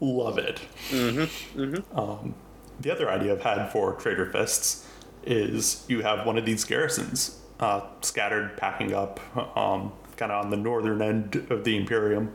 [0.00, 0.60] Love it.
[0.90, 1.98] Mm-hmm.
[1.98, 2.34] Um,
[2.80, 4.86] the other idea I've had for Trader Fists
[5.24, 9.18] is you have one of these garrisons uh, scattered, packing up,
[9.56, 12.32] um, kind of on the northern end of the Imperium,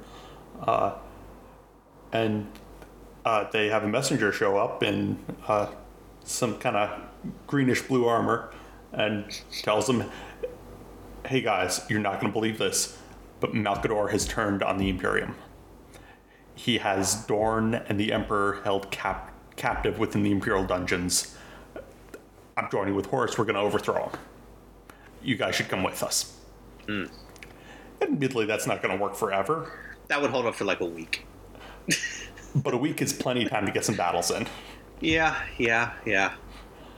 [0.64, 0.94] uh,
[2.12, 2.48] and
[3.24, 5.68] uh, they have a messenger show up in uh,
[6.24, 7.00] some kind of
[7.48, 8.52] greenish blue armor
[8.94, 9.26] and
[9.62, 10.10] tells them,
[11.26, 12.98] "Hey guys, you're not going to believe this,
[13.40, 15.36] but Malcador has turned on the Imperium."
[16.62, 21.36] he has Dorn and the Emperor held cap- captive within the Imperial dungeons.
[22.56, 23.36] I'm joining with Horus.
[23.36, 24.20] We're going to overthrow him.
[25.24, 26.38] You guys should come with us.
[26.86, 27.06] Hmm.
[28.00, 29.72] Admittedly, that's not going to work forever,
[30.08, 31.26] That would hold up for like a week.
[32.56, 34.46] but a week is plenty of time to get some battles in.
[35.00, 36.34] Yeah, yeah, yeah.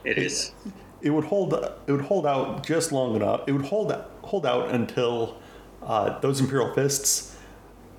[0.04, 0.52] It is.
[1.00, 1.54] It would hold.
[1.54, 3.42] It would hold out just long enough.
[3.46, 3.92] It would hold
[4.22, 5.36] hold out until
[5.82, 7.36] uh, those Imperial fists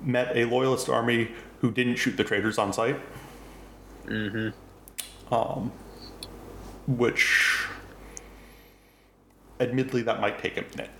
[0.00, 1.30] met a loyalist army
[1.60, 3.00] who didn't shoot the traitors on sight.
[4.06, 5.34] Mm-hmm.
[5.34, 5.72] Um,
[6.86, 7.66] which,
[9.58, 10.90] admittedly, that might take a minute.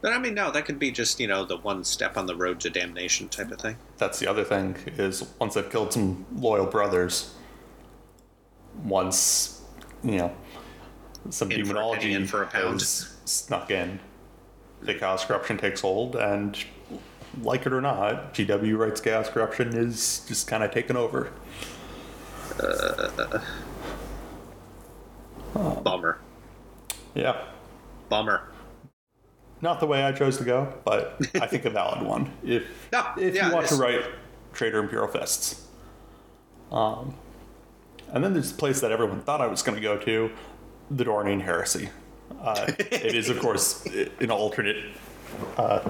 [0.00, 2.34] But I mean, no, that could be just, you know, the one step on the
[2.34, 3.76] road to damnation type of thing.
[3.98, 7.34] That's the other thing is once they've killed some loyal brothers,
[8.82, 9.59] once
[10.02, 10.32] you know
[11.30, 12.80] some In demonology in for a pound.
[12.82, 14.00] snuck in,
[14.82, 16.62] the chaos corruption takes hold, and
[17.42, 21.30] like it or not, GW writes chaos corruption is just kind of taken over.
[25.54, 26.18] Bummer.
[27.14, 27.44] Yeah,
[28.08, 28.42] Bummer.
[29.60, 32.30] not the way I chose to go, but I think a valid one.
[32.44, 34.02] If No, if yeah, you want to write
[34.52, 35.66] Trader Imperial Fists.
[36.70, 37.14] Um,
[38.12, 40.30] and then there's a place that everyone thought I was going to go to,
[40.90, 41.90] the Dornian Heresy.
[42.40, 43.84] Uh, it is, of course,
[44.20, 44.84] an alternate
[45.56, 45.88] uh,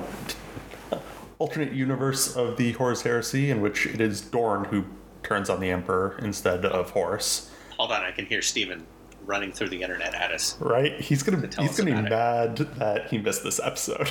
[1.39, 4.85] alternate universe of the Horus Heresy, in which it is Dorn who
[5.23, 7.51] turns on the Emperor instead of Horus.
[7.77, 8.87] Hold on, I can hear Steven
[9.25, 10.57] running through the internet at us.
[10.61, 11.01] Right?
[11.01, 14.09] He's gonna tell he's gonna be mad that he missed this episode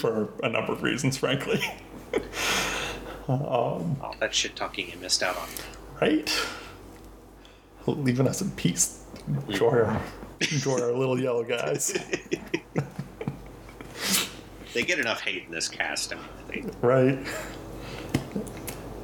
[0.00, 1.62] for a number of reasons, frankly.
[3.28, 5.48] All that shit talking he missed out on.
[6.00, 6.30] Right?
[7.86, 9.04] Leaving us in peace.
[9.48, 10.00] Enjoy our,
[10.40, 11.96] enjoy our little yellow guys.
[14.72, 16.12] They get enough hate in this cast.
[16.12, 17.18] I mean, they, Right?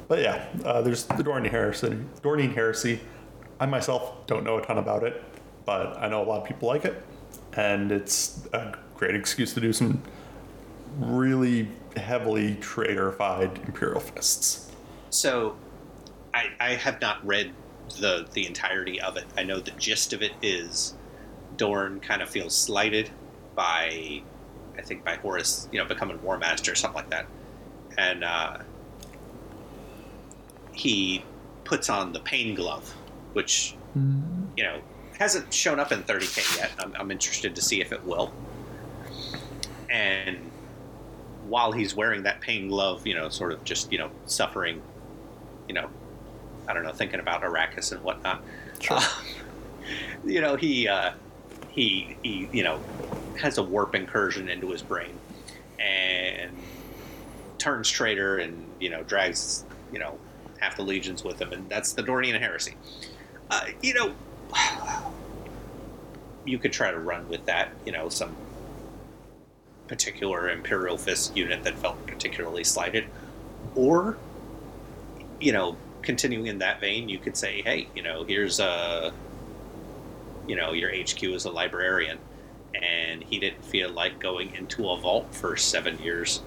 [0.09, 1.97] But yeah, uh, there's the Dornian Heresy.
[2.23, 3.01] Dornian Heresy.
[3.61, 5.23] I myself don't know a ton about it,
[5.65, 7.01] but I know a lot of people like it,
[7.53, 10.03] and it's a great excuse to do some
[10.99, 14.73] really heavily traitorified Imperial fists.
[15.11, 15.55] So,
[16.35, 17.53] I, I have not read
[17.99, 19.25] the the entirety of it.
[19.37, 20.95] I know the gist of it is
[21.57, 23.11] Dorn kind of feels slighted
[23.55, 24.23] by,
[24.79, 27.27] I think, by Horus, you know, becoming War Master or something like that,
[27.99, 28.59] and uh,
[30.73, 31.25] he
[31.65, 32.89] puts on the Pain Glove,
[33.33, 33.77] which
[34.57, 34.81] you know
[35.19, 36.71] hasn't shown up in 30k yet.
[36.79, 38.33] I'm, I'm interested to see if it will.
[39.91, 40.39] And
[41.47, 44.81] while he's wearing that pain glove, you know, sort of just you know suffering
[45.71, 45.89] you know,
[46.69, 48.43] I don't know, thinking about Arrakis and whatnot.
[48.81, 48.99] Sure.
[48.99, 49.09] Uh,
[50.25, 51.13] you know, he uh,
[51.71, 52.81] he he you know
[53.39, 55.19] has a warp incursion into his brain
[55.79, 56.51] and
[57.59, 60.19] turns traitor and you know drags you know
[60.61, 62.75] half the legions with him, and that's the Dornian heresy.
[63.51, 64.15] Uh, you know,
[66.45, 67.71] you could try to run with that.
[67.85, 68.37] You know, some
[69.89, 73.07] particular Imperial Fist unit that felt particularly slighted,
[73.75, 74.17] or
[75.41, 79.13] you know, continuing in that vein, you could say, hey, you know, here's a,
[80.47, 82.19] you know, your HQ is a librarian,
[82.75, 86.43] and he didn't feel like going into a vault for seven years,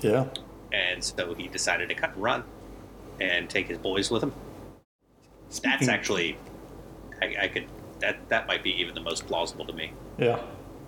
[0.00, 0.26] Yeah.
[0.72, 2.44] and so he decided to cut and run,
[3.20, 4.32] and take his boys with him.
[5.62, 6.36] That's actually,
[7.22, 7.66] I, I could,
[8.00, 9.92] that that might be even the most plausible to me.
[10.18, 10.40] Yeah.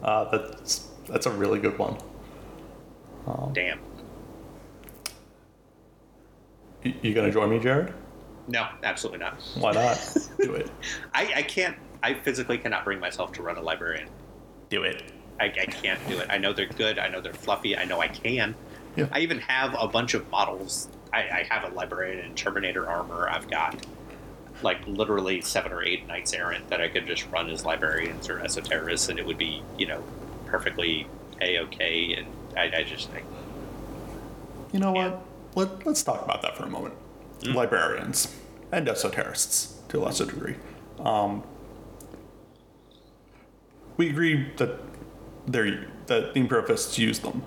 [0.02, 1.96] Uh, that's that's a really good one.
[3.52, 3.78] Damn.
[6.82, 7.92] You, you gonna join me, Jared?
[8.46, 9.40] No, absolutely not.
[9.58, 10.16] Why not?
[10.40, 10.70] Do it.
[11.12, 11.76] I, I can't.
[12.02, 14.08] I physically cannot bring myself to run a librarian.
[14.70, 15.02] Do it.
[15.40, 16.26] I, I can't do it.
[16.30, 16.98] I know they're good.
[16.98, 17.76] I know they're fluffy.
[17.76, 18.54] I know I can.
[18.96, 19.06] Yeah.
[19.12, 20.88] I even have a bunch of models.
[21.12, 23.28] I, I have a librarian and Terminator armor.
[23.28, 23.86] I've got
[24.62, 28.40] like literally seven or eight knights errant that I could just run as librarians or
[28.40, 30.02] esoterists, and it would be you know
[30.46, 31.06] perfectly
[31.40, 32.14] a okay.
[32.14, 32.26] And
[32.56, 33.22] I, I just I,
[34.72, 35.22] You know what?
[35.54, 36.94] Let, let's talk about that for a moment.
[37.44, 38.34] Librarians
[38.72, 40.56] and esoterists to a lesser degree.
[41.00, 41.42] Um,
[43.96, 44.80] we agree that
[45.46, 47.42] they're that the Imperialists use them.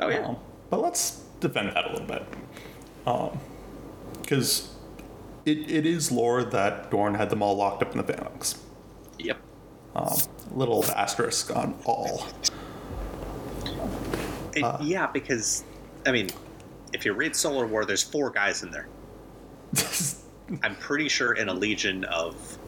[0.00, 0.26] oh yeah.
[0.26, 0.36] Um,
[0.70, 2.24] but let's defend that a little bit.
[4.20, 4.74] Because
[5.44, 8.58] it, it is lore that Dorn had them all locked up in the Phalanx.
[9.18, 9.38] Yep.
[9.94, 10.16] Um,
[10.52, 12.26] little asterisk on all.
[14.54, 14.76] It- Uh.
[14.82, 15.64] yeah, because
[16.06, 16.28] I mean,
[16.92, 18.86] if you read Solar War, there's four guys in there.
[20.62, 22.58] I'm pretty sure in a legion of,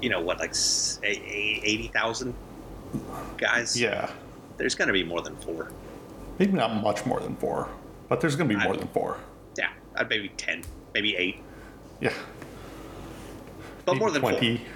[0.00, 2.34] you know, what, like s- a- a- 80,000
[3.38, 3.80] guys?
[3.80, 4.10] yeah.
[4.58, 5.72] There's going to be more than four.
[6.38, 7.68] Maybe not much more than four,
[8.08, 9.16] but there's going to be more than four.
[9.56, 10.62] Yeah, I'd maybe 10,
[10.94, 11.36] maybe 8.
[12.00, 12.12] Yeah.
[13.84, 14.56] But Maybe more than 20.
[14.58, 14.66] four.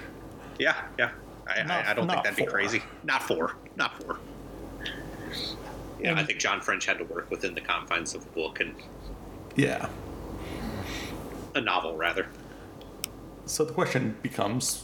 [0.59, 1.11] Yeah, yeah.
[1.47, 2.81] I, Not- I, I don't think that'd be crazy.
[3.03, 3.53] Not four.
[3.75, 4.17] Not four.
[5.99, 8.75] Yeah, I think John French had to work within the confines of a book and
[9.55, 9.89] Yeah.
[11.55, 12.27] a novel, rather.
[13.45, 14.83] So the question becomes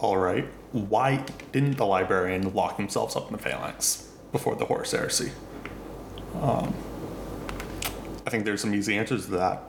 [0.00, 4.92] all right, why didn't the librarian lock themselves up in the phalanx before the Horus
[4.92, 5.32] Heresy?
[6.40, 6.72] Um,
[8.24, 9.62] I think there's some easy answers to that.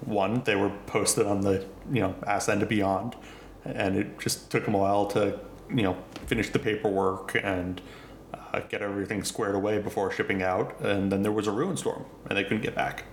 [0.00, 3.14] One, they were posted on the, you know, Ass End of Beyond,
[3.64, 5.38] and it just took them a while to,
[5.70, 5.96] you know,
[6.26, 7.80] finish the paperwork and
[8.52, 10.80] uh, get everything squared away before shipping out.
[10.80, 13.04] And then there was a ruin storm, and they couldn't get back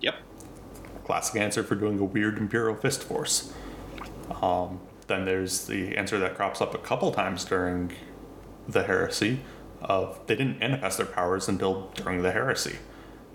[0.00, 0.14] Yep.
[1.04, 3.52] classic answer for doing a weird Imperial Fist Force.
[4.42, 7.92] Um, then there's the answer that crops up a couple times during
[8.68, 9.40] the Heresy
[9.82, 12.76] of they didn't manifest their powers until during the Heresy.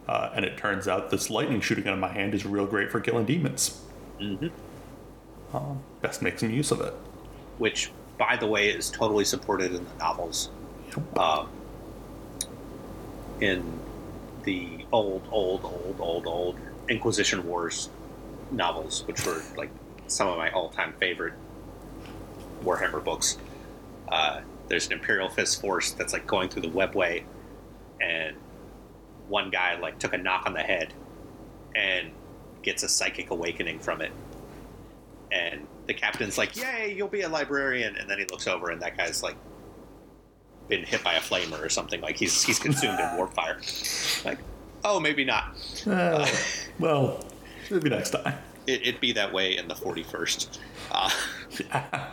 [0.07, 2.91] Uh, and it turns out this lightning shooting out of my hand is real great
[2.91, 3.81] for killing demons.
[4.19, 4.47] hmm
[5.53, 6.93] Um, best make some use of it.
[7.59, 10.49] Which, by the way, is totally supported in the novels.
[11.17, 11.49] Um,
[13.41, 13.79] in
[14.43, 16.59] the old, old, old, old, old
[16.89, 17.89] Inquisition Wars
[18.51, 19.69] novels, which were like
[20.07, 21.33] some of my all-time favorite
[22.63, 23.37] Warhammer books.
[24.07, 27.23] Uh, there's an Imperial Fist force that's like going through the webway,
[28.01, 28.35] and
[29.27, 30.93] one guy like took a knock on the head
[31.75, 32.11] and
[32.61, 34.11] gets a psychic awakening from it.
[35.31, 38.81] And the captain's like, "Yay, you'll be a librarian!" And then he looks over, and
[38.81, 39.35] that guy's like
[40.69, 41.99] been hit by a flamer or something.
[42.01, 43.59] Like he's he's consumed in warp fire.
[44.23, 44.39] Like,
[44.85, 45.55] oh, maybe not.
[45.85, 46.27] Uh,
[46.79, 47.25] well,
[47.69, 48.35] maybe next time.
[48.67, 50.59] It, it'd be that way in the 41st.
[50.91, 51.09] Uh,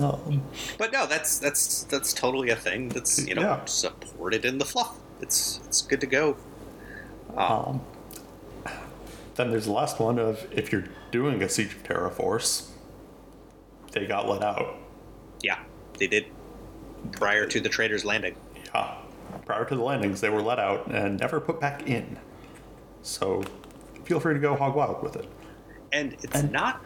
[0.00, 0.42] Um,
[0.78, 2.88] but no, that's that's that's totally a thing.
[2.90, 3.64] That's you know Yeah.
[3.64, 4.96] supported in the fluff.
[5.20, 6.36] It's it's good to go.
[7.36, 7.80] Um,
[8.64, 8.72] um,
[9.34, 12.70] then there's the last one of if you're doing a Siege of Terra Force,
[13.90, 14.76] they got let out.
[15.42, 15.58] yeah,
[15.98, 16.26] they did
[17.12, 18.34] prior to the Trader's Landing.
[18.74, 18.94] Yeah.
[19.46, 22.18] Prior to the landings, they were let out and never put back in.
[23.02, 23.42] So
[24.04, 25.28] feel free to go hog wild with it.
[25.92, 26.82] and it's And- not.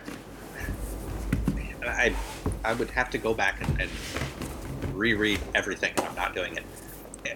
[1.85, 2.15] I
[2.65, 3.91] I would have to go back and, and
[4.95, 5.93] reread everything.
[5.99, 6.65] I'm not doing it.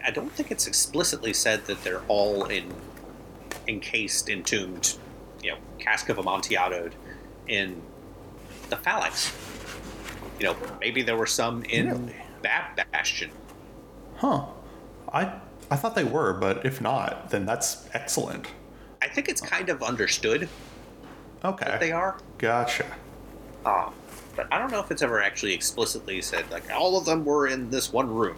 [0.05, 2.73] I don't think it's explicitly said that they're all in
[3.67, 4.97] encased, entombed,
[5.43, 6.91] you know, cask of amontillado
[7.49, 7.83] in
[8.71, 9.33] the phalanx.
[10.39, 12.15] You know, maybe there were some in Really?
[12.47, 13.31] Bhab Bastion.
[14.17, 14.47] Huh.
[15.13, 15.33] I
[15.71, 18.47] I thought they were, but if not, then that's excellent.
[19.03, 20.49] I think it's kind of understood
[21.45, 21.67] Okay.
[21.67, 22.19] that they are.
[22.39, 22.87] Gotcha.
[23.65, 23.93] Um,
[24.37, 27.47] but I don't know if it's ever actually explicitly said like all of them were
[27.49, 28.37] in this one room.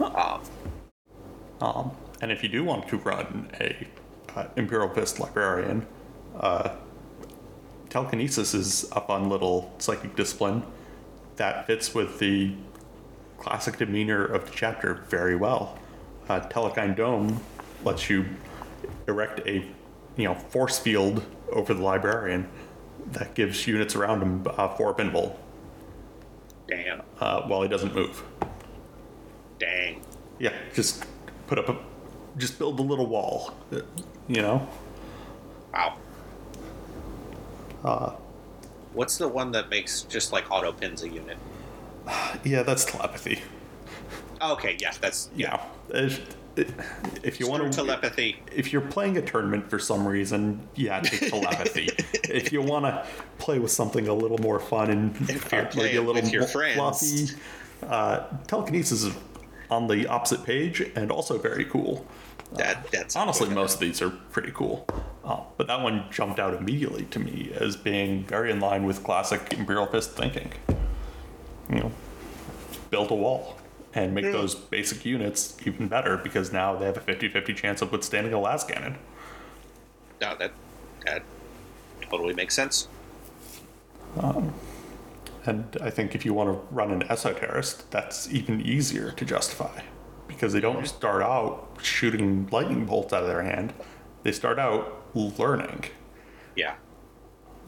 [0.00, 0.40] Um,
[1.60, 1.90] Um,
[2.20, 3.86] and if you do want to run a
[4.34, 5.86] uh, Imperial Fist Librarian,
[6.38, 6.70] uh,
[7.90, 10.64] telekinesis is a fun little psychic discipline
[11.36, 12.52] that fits with the
[13.44, 15.78] classic demeanor of the chapter very well.
[16.30, 17.42] Uh, Telekine Dome
[17.84, 18.24] lets you
[19.06, 19.66] erect a
[20.16, 21.22] you know force field
[21.52, 22.48] over the librarian
[23.12, 25.36] that gives units around him uh, four pinball
[26.66, 28.22] damn, uh, while he doesn't move.
[29.58, 30.02] dang.
[30.38, 31.04] Yeah, just
[31.46, 31.76] put up a,
[32.38, 33.82] just build a little wall, uh,
[34.26, 34.66] you know.
[35.74, 35.98] Wow.
[37.84, 38.12] Uh,
[38.94, 41.36] What's the one that makes just like auto pins a unit?
[42.44, 43.40] yeah, that's telepathy.
[44.42, 46.36] Okay, yeah, that's Yeah, if,
[47.22, 48.42] if you want to telepathy.
[48.54, 51.88] if you're playing a tournament for some reason, yeah, take telepathy.
[52.30, 53.06] if you want to
[53.38, 56.76] play with something a little more fun and If uh, maybe a little more friends.
[56.76, 57.40] fluffy,
[57.82, 59.14] uh, telekinesis is
[59.70, 62.06] on the opposite page and also very cool.
[62.52, 64.86] That that's Honestly, most of these are pretty cool.
[65.24, 69.02] Uh, but that one jumped out immediately to me as being very in line with
[69.02, 70.52] classic Imperial Fist thinking.
[71.74, 71.92] You know,
[72.90, 73.56] build a wall
[73.94, 74.32] and make hmm.
[74.32, 78.32] those basic units even better because now they have a 50 50 chance of withstanding
[78.32, 78.96] a las cannon.
[80.20, 80.52] no, that
[81.04, 81.22] that
[82.02, 82.88] totally makes sense.
[84.20, 84.54] Um,
[85.44, 89.82] and I think if you want to run an esoterist, that's even easier to justify
[90.28, 90.84] because they don't hmm.
[90.84, 93.72] start out shooting lightning bolts out of their hand.
[94.22, 95.86] They start out learning.
[96.56, 96.76] Yeah,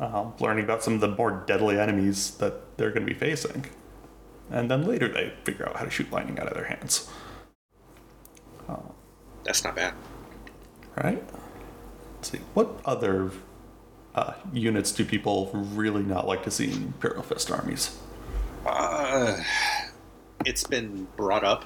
[0.00, 3.66] um, learning about some of the more deadly enemies that they're going to be facing.
[4.50, 7.08] And then later they figure out how to shoot lightning out of their hands.
[9.44, 9.94] that's not bad.
[10.96, 11.22] Right?
[12.16, 12.38] Let's see.
[12.54, 13.30] What other
[14.14, 17.96] uh, units do people really not like to see in Imperial Fist armies?
[18.64, 19.40] Uh,
[20.44, 21.64] it's been brought up.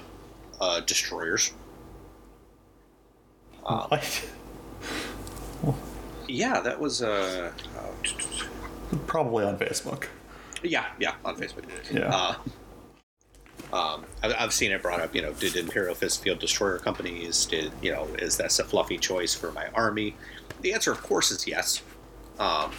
[0.60, 1.52] Uh, destroyers.
[3.64, 4.28] Um, Like,
[6.28, 10.08] Yeah, that was uh, uh probably on Facebook.
[10.62, 11.64] yeah, yeah, on Facebook.
[11.90, 12.34] Yeah.
[13.72, 15.14] Um, I've, I've seen it brought up.
[15.14, 17.46] You know, did Imperial Fist field destroyer companies?
[17.46, 18.06] Did you know?
[18.18, 20.16] Is that a fluffy choice for my army?
[20.62, 21.82] The answer, of course, is yes.
[22.38, 22.72] Um,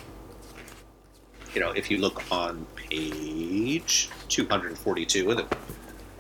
[1.54, 5.58] you know, if you look on page 242 of the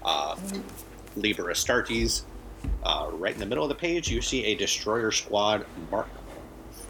[0.03, 0.35] uh,
[1.15, 2.23] Liber Astartes,
[2.83, 6.09] uh, right in the middle of the page, you see a destroyer squad mark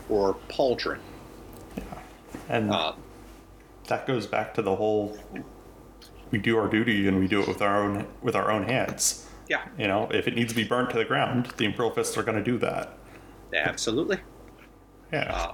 [0.09, 0.99] or pauldron.
[2.49, 2.95] And Um,
[3.87, 5.17] that goes back to the whole
[6.31, 9.27] we do our duty and we do it with our own with our own hands.
[9.49, 12.17] yeah, You know, if it needs to be burnt to the ground, the Imperial Fists
[12.17, 12.97] are going to do that.
[13.53, 14.17] absolutely.
[15.11, 15.31] Yeah.
[15.33, 15.53] Uh,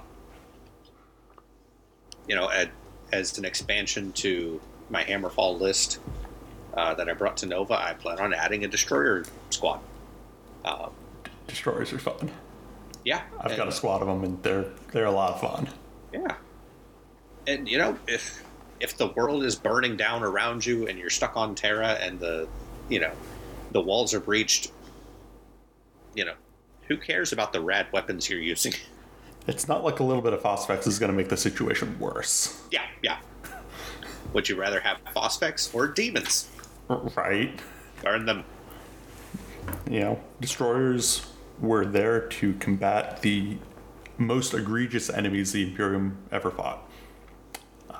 [2.28, 2.70] you know, ad,
[3.12, 4.60] as an expansion to
[4.90, 5.98] my Hammerfall list
[6.74, 9.80] uh, that I brought to Nova, I plan on adding a destroyer squad.
[10.64, 10.90] Uh,
[11.46, 12.30] Destroyers are fun.
[13.04, 15.68] yeah, I've got a squad of them, and they're they're a lot of fun.
[16.12, 16.36] Yeah.
[17.46, 18.44] And you know, if
[18.80, 22.48] if the world is burning down around you and you're stuck on Terra and the
[22.88, 23.12] you know,
[23.72, 24.72] the walls are breached,
[26.14, 26.34] you know,
[26.86, 28.72] who cares about the rad weapons you're using?
[29.46, 32.62] It's not like a little bit of Phosphex is going to make the situation worse,
[32.70, 33.16] yeah, yeah.
[34.34, 36.50] Would you rather have phosphex or demons?
[37.16, 37.58] right?
[38.02, 38.44] Burn them.
[39.90, 41.26] You know, destroyers
[41.60, 43.56] were there to combat the
[44.16, 46.87] most egregious enemies the Imperium ever fought,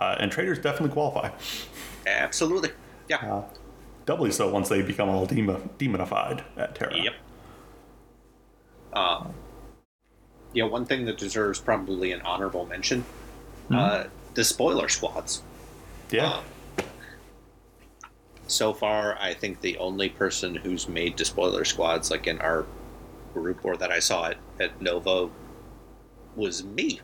[0.01, 1.30] uh, and traders definitely qualify.
[2.07, 2.70] Absolutely.
[3.09, 3.16] Yeah.
[3.16, 3.44] Uh,
[4.07, 6.96] doubly so once they become all demon- demonified at Terra.
[6.96, 7.14] Yep.
[8.94, 9.34] Um,
[10.55, 13.05] yeah, one thing that deserves probably an honorable mention:
[13.70, 15.42] uh, despoiler squads.
[16.11, 16.32] Yeah.
[16.32, 16.44] Um,
[18.46, 22.64] so far, I think the only person who's made despoiler squads, like in our
[23.34, 25.28] group or that I saw at, at Nova,
[26.34, 27.01] was me.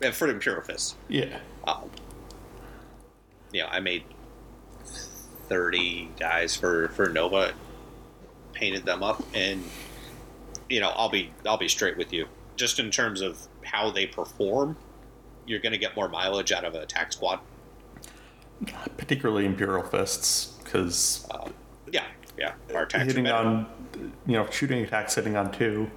[0.00, 0.96] And for Imperial Fist.
[1.08, 1.38] yeah.
[1.66, 1.90] Um,
[3.54, 4.02] you know, I made
[5.48, 7.52] 30 guys for, for Nova,
[8.52, 9.62] painted them up, and,
[10.68, 12.26] you know, I'll be, I'll be straight with you.
[12.56, 14.76] Just in terms of how they perform,
[15.46, 17.38] you're going to get more mileage out of an attack squad.
[18.96, 21.52] Particularly Imperial Fists, because Um,
[21.92, 22.04] yeah,
[22.38, 22.54] yeah.
[22.74, 23.66] Our attacks hitting on,
[24.26, 25.90] you know, shooting attacks hitting on two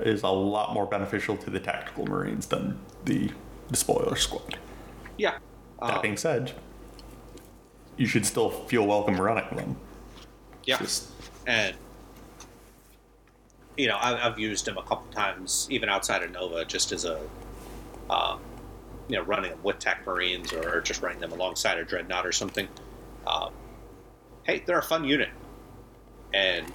[0.00, 3.30] is a lot more beneficial to the tactical Marines than the
[3.70, 4.58] despoiler squad.
[5.18, 5.38] Yeah.
[5.80, 6.52] That Um, being said,
[7.96, 9.76] you should still feel welcome running them.
[10.64, 10.78] yeah.
[10.78, 11.10] Just
[11.46, 11.74] and
[13.76, 17.04] you know I, I've used them a couple times even outside of Nova just as
[17.04, 17.20] a
[18.10, 18.40] um,
[19.08, 22.32] you know running them with Tech Marines or, just running them alongside a Dreadnought or
[22.32, 22.68] something.
[23.26, 23.52] Um,
[24.44, 25.30] hey, they're a fun unit,
[26.32, 26.70] and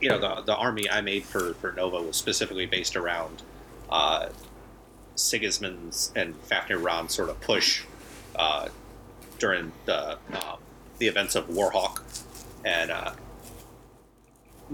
[0.00, 3.42] you know the the army I made for for Nova was specifically based around
[3.90, 4.28] uh,
[5.14, 7.84] Sigismund's and Fafnir Rann sort of push
[8.36, 8.68] uh,
[9.38, 10.58] during the um,
[10.98, 12.02] the events of Warhawk.
[12.64, 13.12] And uh,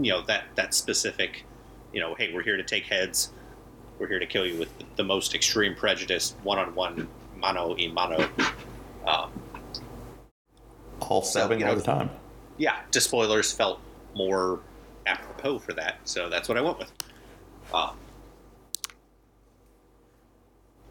[0.01, 1.45] you know that that specific
[1.93, 3.31] you know hey we're here to take heads.
[3.99, 7.07] We're here to kill you with the most extreme prejudice one-on-one
[7.37, 8.29] mano a mano.
[9.07, 9.31] Um,
[11.01, 12.11] all you all know- the time.
[12.57, 13.79] yeah despoilers felt
[14.17, 14.61] more
[15.07, 16.91] apropos for that so that's what i went with.
[17.75, 17.97] Um,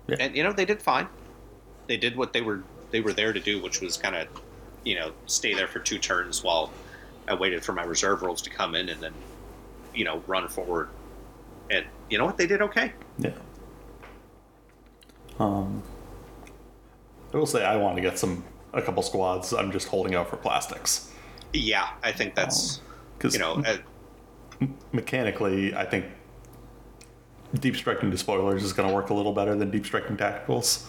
[0.07, 0.17] Yeah.
[0.19, 1.07] and you know they did fine.
[1.87, 2.63] They did what they were
[2.93, 4.27] they were there to do which was kind of
[4.85, 6.71] you know stay there for two turns while
[7.27, 9.13] i waited for my reserve rolls to come in and then
[9.93, 10.87] you know run forward
[11.69, 13.31] and you know what they did okay Yeah.
[15.39, 15.83] Um,
[17.33, 19.51] I will say I want to get some a couple squads.
[19.51, 21.11] I'm just holding out for plastics
[21.51, 22.81] yeah i think that's
[23.17, 23.77] because you know uh,
[24.91, 26.05] mechanically, I think
[27.59, 30.85] deep striking despoilers is going to work a little better than deep striking tacticals.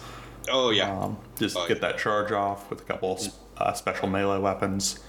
[0.49, 3.19] Oh yeah Um, just Oh, get that charge off with a couple
[3.57, 4.99] uh, special melee weapons,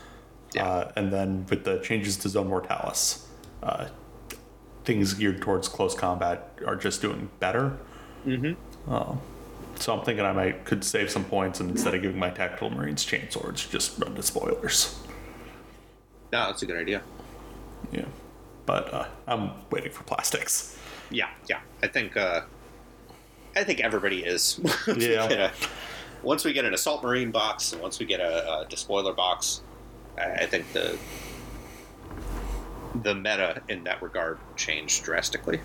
[0.54, 0.66] Yeah.
[0.66, 3.26] uh, and then with the changes to Zone Mortalis,
[3.62, 3.88] uh,
[4.84, 7.76] things geared towards close combat are just doing better.
[8.26, 8.54] Mm-hmm.
[9.78, 12.70] so I'm thinking I might could save some points, and instead of giving my tactical
[12.70, 14.98] marines chain swords, just run despoilers.
[16.32, 17.02] no that's a good idea
[17.92, 18.04] Yeah,
[18.64, 20.76] but uh, I'm waiting for plastics.
[21.10, 21.60] Yeah, yeah.
[21.84, 22.40] I think uh,
[23.56, 24.60] I think everybody is.
[24.86, 25.50] Once we Yeah.
[26.22, 29.62] once we get an assault marine box, and once we get a, a despoiler box,
[30.18, 30.98] I, I think the
[33.02, 35.60] the meta in that regard changed drastically.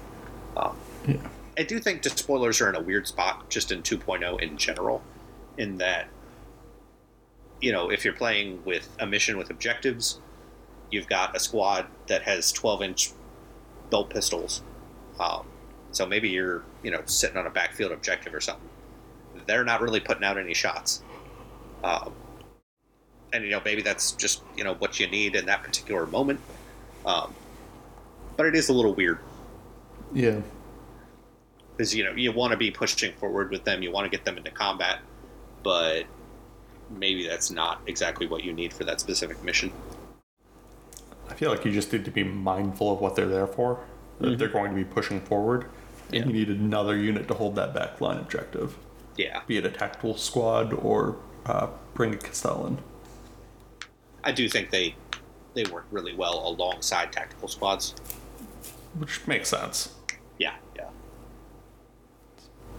[0.58, 0.76] Um,
[1.08, 1.16] Yeah.
[1.58, 5.02] I do think despoilers are in a weird spot just in 2.0 in general,
[5.58, 6.08] in that
[7.60, 10.20] you know if you're playing with a mission with objectives,
[10.92, 13.12] you've got a squad that has 12 inch
[13.90, 14.62] belt pistols.
[15.20, 15.46] Um,
[15.92, 18.68] so maybe you're, you know, sitting on a backfield objective or something.
[19.46, 21.04] They're not really putting out any shots.
[21.84, 22.14] Um,
[23.34, 26.40] and you know maybe that's just you know what you need in that particular moment.
[27.06, 27.34] Um,
[28.38, 29.20] but it is a little weird
[30.14, 30.42] Yeah.
[31.72, 34.26] because you know you want to be pushing forward with them, you want to get
[34.26, 35.00] them into combat,
[35.64, 36.06] but
[36.90, 39.72] maybe that's not exactly what you need for that specific mission.
[41.30, 43.80] I feel like you just need to be mindful of what they're there for.
[44.20, 45.66] That they're going to be pushing forward.
[46.12, 46.16] Mm-hmm.
[46.16, 46.26] Yeah.
[46.26, 48.78] You need another unit to hold that backline objective.
[49.18, 52.80] Yeah, Be it a tactical squad or uh, bring a Castellan.
[54.24, 54.96] I do think they
[55.54, 57.92] they work really well alongside tactical squads.
[58.98, 59.96] Which makes sense.
[60.38, 60.90] Yeah, yeah.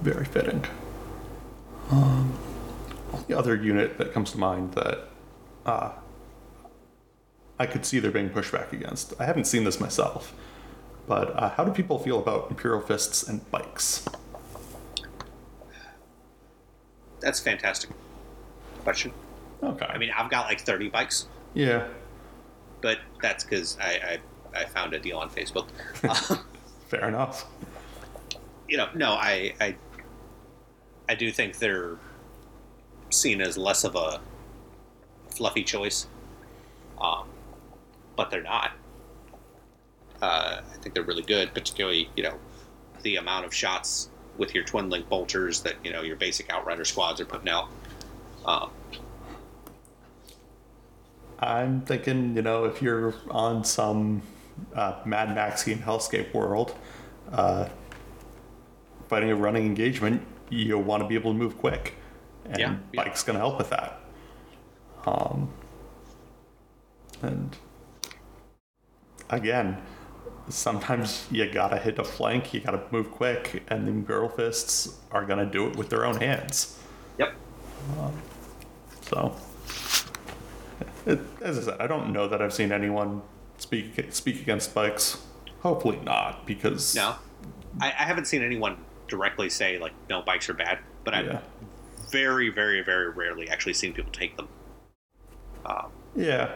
[0.00, 0.64] Very fitting.
[1.90, 2.32] Um,
[3.28, 5.08] the other unit that comes to mind that
[5.66, 5.92] uh,
[7.58, 9.12] I could see there being pushback against.
[9.20, 10.34] I haven't seen this myself,
[11.06, 14.06] but uh, how do people feel about Imperial Fists and bikes?
[17.20, 17.90] That's a fantastic
[18.82, 19.12] question.
[19.62, 19.86] Okay.
[19.86, 21.86] I mean, I've got like 30 bikes, yeah,
[22.80, 24.18] but that's because I,
[24.54, 25.68] I I found a deal on Facebook.
[26.88, 27.46] Fair enough.
[28.68, 29.76] you know, no, I, I,
[31.08, 31.96] I do think they're
[33.10, 34.20] seen as less of a
[35.30, 36.06] fluffy choice,
[37.00, 37.26] um,
[38.16, 38.72] but they're not.
[40.22, 42.38] Uh, I think they're really good, particularly you know
[43.02, 44.08] the amount of shots
[44.38, 47.68] with your twin link bolters that you know your basic outrider squads are putting out.
[48.46, 48.70] Um,
[51.40, 54.22] I'm thinking, you know, if you're on some
[54.74, 56.76] uh, Mad Maxian hellscape world,
[57.32, 57.68] uh,
[59.08, 61.96] fighting a running engagement, you want to be able to move quick,
[62.44, 63.04] and Yeah, yeah.
[63.04, 64.00] bike's going to help with that.
[65.04, 65.52] Um,
[67.22, 67.56] and
[69.30, 69.82] again,
[70.48, 75.24] sometimes you gotta hit a flank, you gotta move quick, and the girl Fists are
[75.24, 76.78] gonna do it with their own hands.
[77.18, 77.34] yep.
[79.02, 79.36] So,
[81.06, 83.22] it, as I said, I don't know that I've seen anyone
[83.58, 85.18] speak speak against bikes.
[85.60, 87.14] Hopefully not, because No,
[87.80, 88.76] I, I haven't seen anyone
[89.08, 91.40] directly say like no bikes are bad, but I've yeah,
[92.10, 94.48] very, very, very rarely actually seen people take them.
[95.64, 96.52] Um, yeah,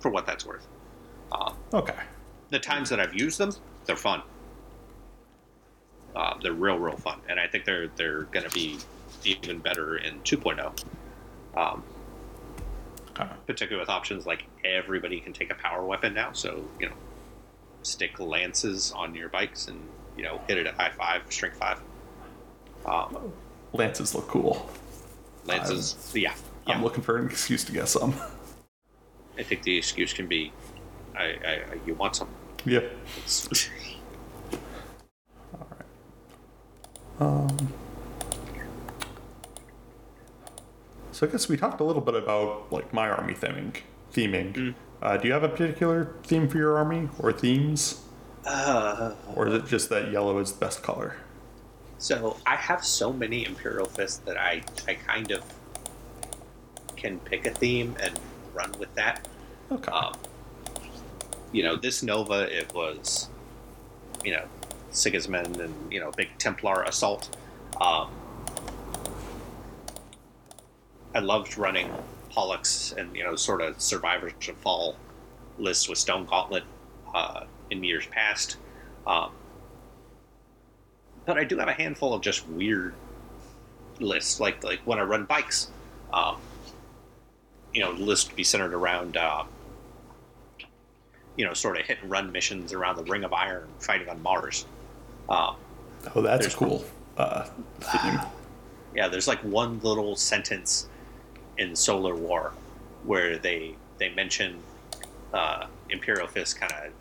[0.00, 0.66] for what that's worth.
[1.32, 1.94] Um, okay,
[2.50, 3.52] the times that I've used them,
[3.86, 4.22] they're fun.
[6.14, 8.78] Uh, they're real, real fun, and I think they're they're going to be
[9.24, 10.84] even better in 2.0.
[11.56, 11.82] Um,
[13.10, 13.26] okay.
[13.46, 16.94] particularly with options like everybody can take a power weapon now, so you know,
[17.82, 19.80] stick lances on your bikes and
[20.16, 21.80] you know hit it at high five, strength five.
[22.86, 23.32] Um,
[23.72, 24.70] Lances look cool.
[25.44, 26.34] lances, yeah,
[26.66, 26.74] yeah.
[26.74, 28.14] I'm looking for an excuse to get some.
[29.38, 30.52] I think the excuse can be,
[31.16, 32.28] I, I, I you want some.
[32.64, 32.80] Yeah.
[33.24, 33.70] It's,
[37.20, 37.72] Um,
[41.10, 43.76] so I guess we talked a little bit about like my army theming.
[44.12, 44.52] Theming.
[44.54, 44.74] Mm.
[45.02, 48.02] Uh, do you have a particular theme for your army or themes,
[48.44, 51.16] uh, or is it just that yellow is the best color?
[51.98, 55.42] So I have so many Imperial Fists that I, I kind of
[56.96, 58.18] can pick a theme and
[58.54, 59.26] run with that.
[59.70, 59.90] Okay.
[59.90, 60.14] Um,
[61.52, 63.28] you know, this Nova, it was,
[64.24, 64.44] you know,
[64.90, 67.36] Sigismund and, you know, big Templar assault.
[67.80, 68.10] Um,
[71.14, 71.90] I loved running
[72.30, 74.96] Polux and, you know, sort of survivors of Phall
[75.58, 76.64] lists with Stone Gauntlet
[77.14, 78.56] uh, in years past.
[79.06, 79.32] Um,
[81.24, 82.94] but I do have a handful of just weird
[84.00, 85.70] lists, like like when I run bikes.
[86.12, 86.36] Um,
[87.74, 89.44] you know, the list would be centered around, uh,
[91.38, 94.22] you know, sort of hit and run missions around the Ring of Iron, fighting on
[94.22, 94.66] Mars.
[95.30, 95.56] Um,
[96.14, 96.84] oh, that's cool
[97.18, 97.46] uh,
[98.94, 100.88] yeah, there's like one little sentence
[101.58, 102.52] in Solar War
[103.04, 104.58] where they they mention
[105.34, 106.92] uh, Imperial Fist kind of,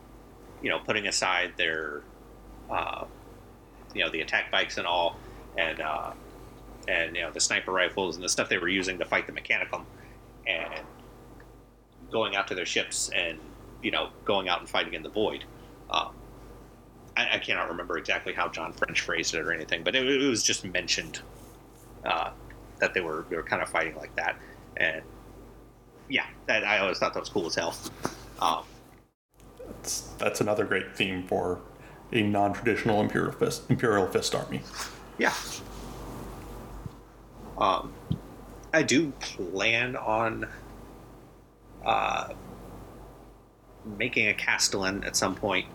[0.62, 2.02] you know, putting aside their,
[2.70, 3.06] uh,
[3.94, 5.18] you know, the attack bikes and all,
[5.58, 6.12] and uh,
[6.88, 9.34] and you know the sniper rifles and the stuff they were using to fight the
[9.34, 9.84] Mechanicum,
[10.48, 10.74] and
[12.12, 13.38] going out to their ships and
[13.82, 15.44] you know going out and fighting in the void.
[15.90, 16.10] Um,
[17.16, 20.28] I, I cannot remember exactly how John French phrased it or anything, but it, it
[20.28, 21.22] was just mentioned
[22.06, 22.32] uh,
[22.80, 24.38] that they were they were kind of fighting like that,
[24.78, 25.02] and
[26.10, 27.76] yeah, that I always thought that was cool as hell.
[28.40, 28.64] Um,
[29.68, 31.60] That's, that's another great theme for
[32.14, 34.62] a non-traditional Imperial Fist Imperial Fist army.
[35.18, 35.34] yeah.
[37.58, 37.92] Um,
[38.74, 40.48] I do plan on
[41.84, 42.30] uh,
[43.98, 45.68] making a Castellan at some point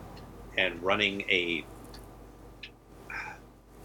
[0.58, 1.64] and running a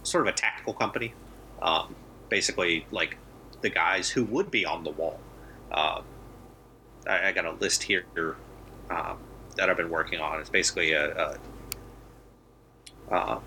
[0.03, 1.13] sort of a tactical company.
[1.61, 1.95] Um,
[2.29, 3.17] basically, like
[3.61, 5.19] the guys who would be on the wall
[5.71, 6.01] Uh,
[7.07, 8.05] I, I got a list here
[8.89, 9.17] um,
[9.55, 10.39] that I've been working on.
[10.39, 11.37] It's basically a,
[13.09, 13.39] a, uh,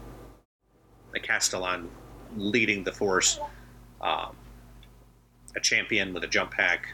[1.15, 1.89] a Castellan
[2.37, 3.39] leading the force,
[4.01, 4.37] um,
[5.57, 6.89] a champion with a jump pack,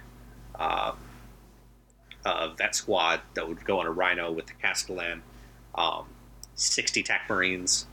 [0.58, 0.92] uh,
[2.28, 5.22] a vet squad that would go on a rhino with the Castellan,
[5.74, 6.04] um,
[6.54, 7.86] 60 TAC Marines,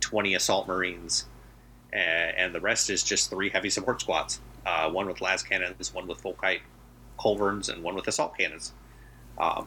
[0.00, 1.26] 20 Assault Marines,
[1.92, 4.40] and, and the rest is just three heavy support squads.
[4.66, 6.60] Uh, one with las cannons, one with Volkite
[7.18, 8.72] culverins, and one with assault cannons.
[9.38, 9.66] Um,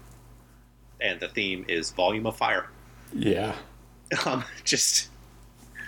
[0.99, 2.67] and the theme is volume of fire.
[3.13, 3.55] Yeah.
[4.25, 5.09] Um, just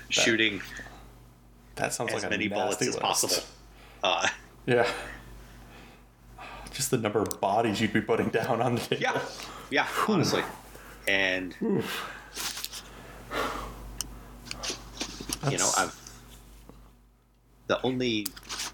[0.09, 0.61] shooting
[1.75, 2.99] That sounds as like a many bullets nasty as list.
[3.01, 3.43] possible.
[4.03, 4.27] Uh,
[4.65, 4.91] Yeah.
[6.79, 9.01] Just the number of bodies you'd be putting down on the table.
[9.01, 9.21] yeah,
[9.69, 10.41] yeah, honestly.
[11.09, 11.83] And you
[15.57, 15.93] know, I've
[17.67, 18.27] the only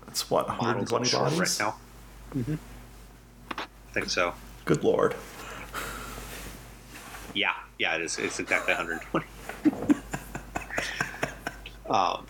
[0.05, 1.39] that's what, 120 short bodies?
[1.39, 1.75] right now.
[2.35, 2.55] Mm-hmm.
[3.57, 4.35] I think so.
[4.65, 5.15] Good lord.
[7.33, 8.19] Yeah, yeah, it is.
[8.19, 9.25] It's exactly 120.
[11.89, 12.27] um,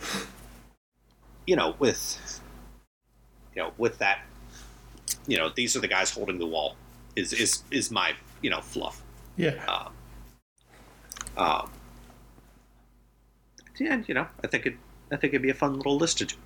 [1.46, 2.40] you know, with
[3.54, 4.20] you know, with that,
[5.26, 6.76] you know, these are the guys holding the wall.
[7.14, 8.12] Is is is my
[8.42, 9.02] you know fluff.
[9.36, 9.54] Yeah.
[9.66, 9.92] Um,
[11.36, 11.70] um,
[13.78, 14.76] yeah, you know, I think it.
[15.10, 16.36] I think it'd be a fun little list to do.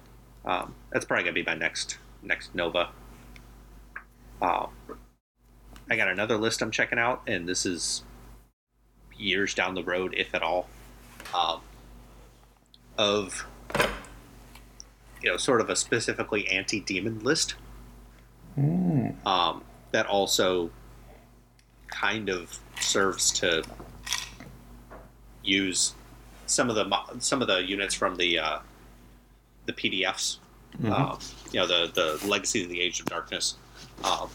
[0.45, 2.91] Um, that's probably gonna be my next next Nova.
[4.43, 4.71] Um,
[5.91, 8.03] I got another list I'm checking out, and this is
[9.17, 10.69] years down the road, if at all,
[11.35, 11.61] um,
[12.97, 13.47] of
[15.23, 17.55] you know, sort of a specifically anti-demon list.
[19.27, 20.71] Um, that also
[21.89, 23.63] kind of serves to
[25.43, 25.95] use
[26.47, 28.59] some of the some of the units from the uh,
[29.67, 30.39] the PDFs.
[30.93, 31.19] Um,
[31.53, 33.57] you know, the the Legacy of the Age of Darkness.
[34.05, 34.31] Um,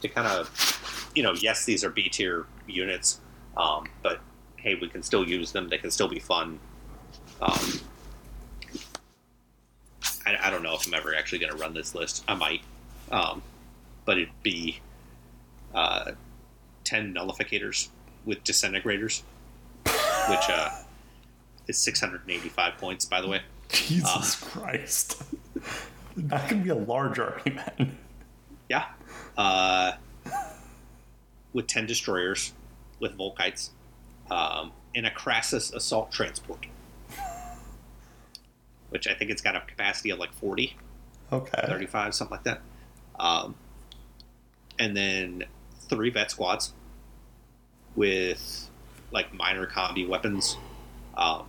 [0.00, 3.20] to kind of, you know, yes, these are B tier units,
[3.56, 4.20] um, but
[4.56, 5.68] hey, we can still use them.
[5.68, 6.58] They can still be fun.
[7.40, 7.80] Um,
[10.26, 12.24] I, I don't know if I'm ever actually going to run this list.
[12.28, 12.62] I might,
[13.10, 13.42] um,
[14.04, 14.80] but it'd be
[15.74, 16.12] uh,
[16.84, 17.88] ten nullificators
[18.24, 19.22] with disintegrators,
[19.84, 20.70] which uh,
[21.66, 23.40] is 685 points, by the way.
[23.68, 25.22] Jesus Christ.
[26.16, 27.96] That can be a large army, man.
[28.68, 28.86] Yeah.
[29.38, 29.92] Uh,
[31.52, 32.52] with 10 destroyers,
[32.98, 33.70] with Volkites,
[34.28, 36.66] um, and a Crassus assault transport,
[38.90, 40.76] which I think it's got a capacity of like 40,
[41.32, 41.62] Okay.
[41.66, 42.60] 35, something like that.
[43.20, 43.54] Um,
[44.78, 45.44] and then
[45.90, 46.72] three vet squads
[47.94, 48.70] with
[49.12, 50.56] like minor combi weapons,
[51.18, 51.46] um,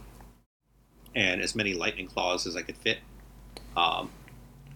[1.16, 2.98] and as many lightning claws as I could fit
[3.78, 4.12] um,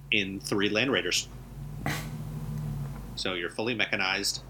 [0.10, 1.28] in three land raiders.
[3.16, 4.42] So you're fully mechanized,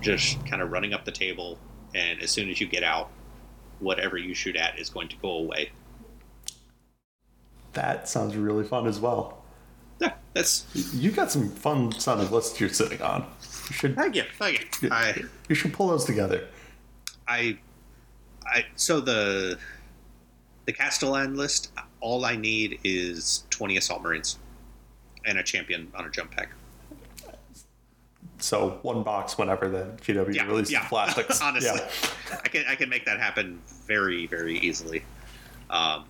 [0.00, 1.58] just kind of running up the table,
[1.94, 3.10] and as soon as you get out,
[3.78, 5.70] whatever you shoot at is going to go away.
[7.74, 9.39] That sounds really fun as well.
[10.00, 13.26] Yeah, that's You got some fun sounding lists you're sitting on.
[13.68, 14.88] You should thank you, thank you.
[14.90, 16.46] I you should pull those together.
[17.28, 17.58] I,
[18.46, 19.58] I so the
[20.66, 21.70] the Castellan list.
[22.00, 24.38] All I need is twenty assault marines
[25.26, 26.48] and a champion on a jump pack.
[28.38, 30.88] So one box whenever the GW Yeah, releases yeah.
[30.88, 31.40] plastics.
[31.42, 32.40] Honestly, Yeah.
[32.42, 35.04] I can I can make that happen very very easily.
[35.68, 36.06] Um,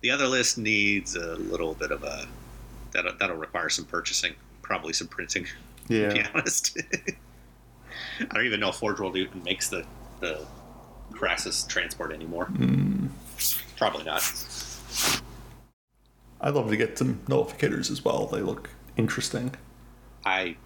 [0.00, 2.26] the other list needs a little bit of a
[2.92, 5.46] that that'll require some purchasing, probably some printing.
[5.88, 6.78] To be honest,
[8.20, 9.84] I don't even know if Forge World even makes the
[10.20, 10.46] the
[11.12, 12.46] Crassus transport anymore.
[12.46, 13.08] Hmm.
[13.76, 14.22] Probably not.
[16.40, 18.26] I'd love to get some nullificators as well.
[18.26, 19.56] They look interesting.
[20.24, 20.56] I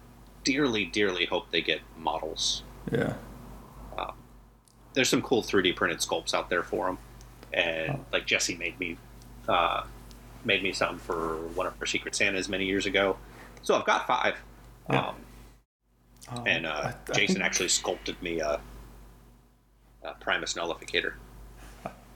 [0.43, 2.61] dearly, dearly hope they get models.
[2.91, 3.15] Yeah.
[4.97, 6.97] There's some cool 3D printed sculpts out there for them,
[7.53, 8.97] and like Jesse made me,
[9.47, 9.83] uh,
[10.45, 13.17] made me some for one of her Secret Santas many years ago.
[13.61, 14.35] So I've got five.
[14.89, 15.07] Yeah.
[15.09, 15.15] Um,
[16.29, 18.59] Um, and uh, I- I Jason think- actually sculpted me a,
[20.03, 21.13] a Primus Nullificator.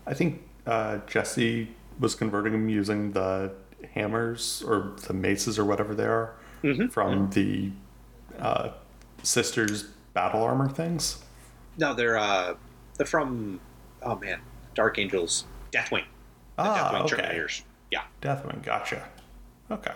[0.05, 1.69] I think uh, Jesse
[1.99, 3.53] was converting them using the
[3.93, 6.91] hammers or the maces or whatever they are Mhm.
[6.91, 7.71] from the
[8.39, 8.71] uh,
[9.23, 11.23] sisters battle armor things.
[11.77, 12.55] No, they're uh,
[12.97, 13.61] they're from
[14.03, 14.41] oh man,
[14.75, 16.03] Dark Angels, Deathwing,
[16.57, 17.15] the Ah, Deathwing okay.
[17.37, 17.61] Terminators.
[17.91, 19.07] Yeah, Deathwing, gotcha.
[19.69, 19.93] Okay.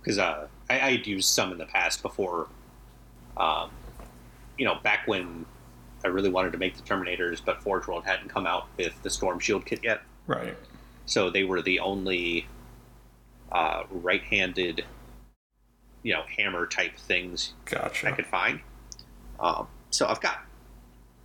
[0.00, 2.48] because uh, I, I had used some in the past before.
[3.36, 3.70] Um,
[4.58, 5.46] you know, back when
[6.04, 9.10] I really wanted to make the Terminators, but Forge World hadn't come out with the
[9.10, 10.56] Storm Shield kit yet, Right.
[11.06, 12.46] so they were the only
[13.52, 14.84] uh, right-handed
[16.02, 18.08] you know hammer type things Gotcha.
[18.08, 18.60] I could find.
[19.38, 20.38] Um, so I've got,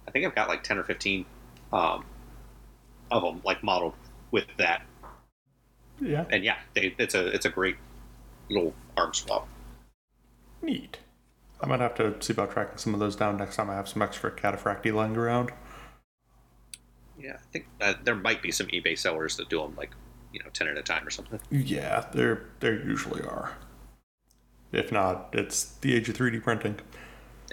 [0.08, 1.26] I think I've got like ten or fifteen
[1.74, 2.06] um,
[3.12, 3.94] of them like modeled
[4.32, 4.82] with that,
[6.02, 6.26] Yeah.
[6.30, 7.78] and yeah, they, it's a it's a great
[8.50, 9.48] little arm swap.
[10.62, 11.00] Neat.
[11.62, 13.88] I might have to see about tracking some of those down next time I have
[13.88, 15.52] some extra cataphracti lying around.
[17.18, 19.92] Yeah, I think uh, there might be some eBay sellers that do them like
[20.34, 21.40] you know ten at a time or something.
[21.50, 23.54] Yeah, there there usually are.
[24.72, 26.80] If not, it's the age of 3D printing.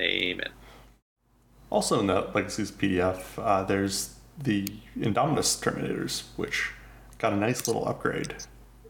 [0.01, 0.49] Amen.
[1.71, 4.67] Also in that Legacies PDF, uh, there's the
[4.99, 6.73] Indominus Terminators, which
[7.23, 8.35] got a nice little upgrade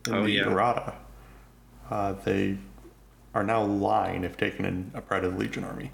[0.08, 0.44] in Oh, the yeah.
[0.50, 0.94] errata.
[1.90, 2.56] Uh, they
[3.34, 5.92] are now line if taken in a Pride of the Legion army.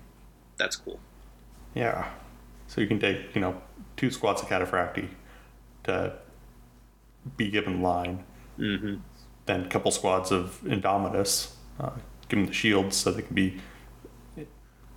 [0.57, 0.99] That's cool.
[1.74, 2.09] Yeah.
[2.68, 3.61] So you can take, you know,
[3.97, 5.09] two squads of Cataphracti
[5.84, 6.14] to
[7.36, 8.24] be given line,
[8.59, 8.97] Mm-hmm.
[9.47, 11.91] then a couple squads of Indominus, uh,
[12.28, 13.61] give them the shields so they can be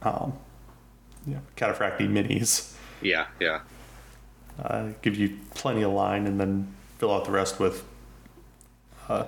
[0.02, 0.34] um,
[1.28, 2.76] yeah, Cataphracti minis.
[3.04, 3.60] Yeah, yeah,
[4.60, 7.84] Uh, give you plenty of line and then fill out the rest with
[9.10, 9.26] uh,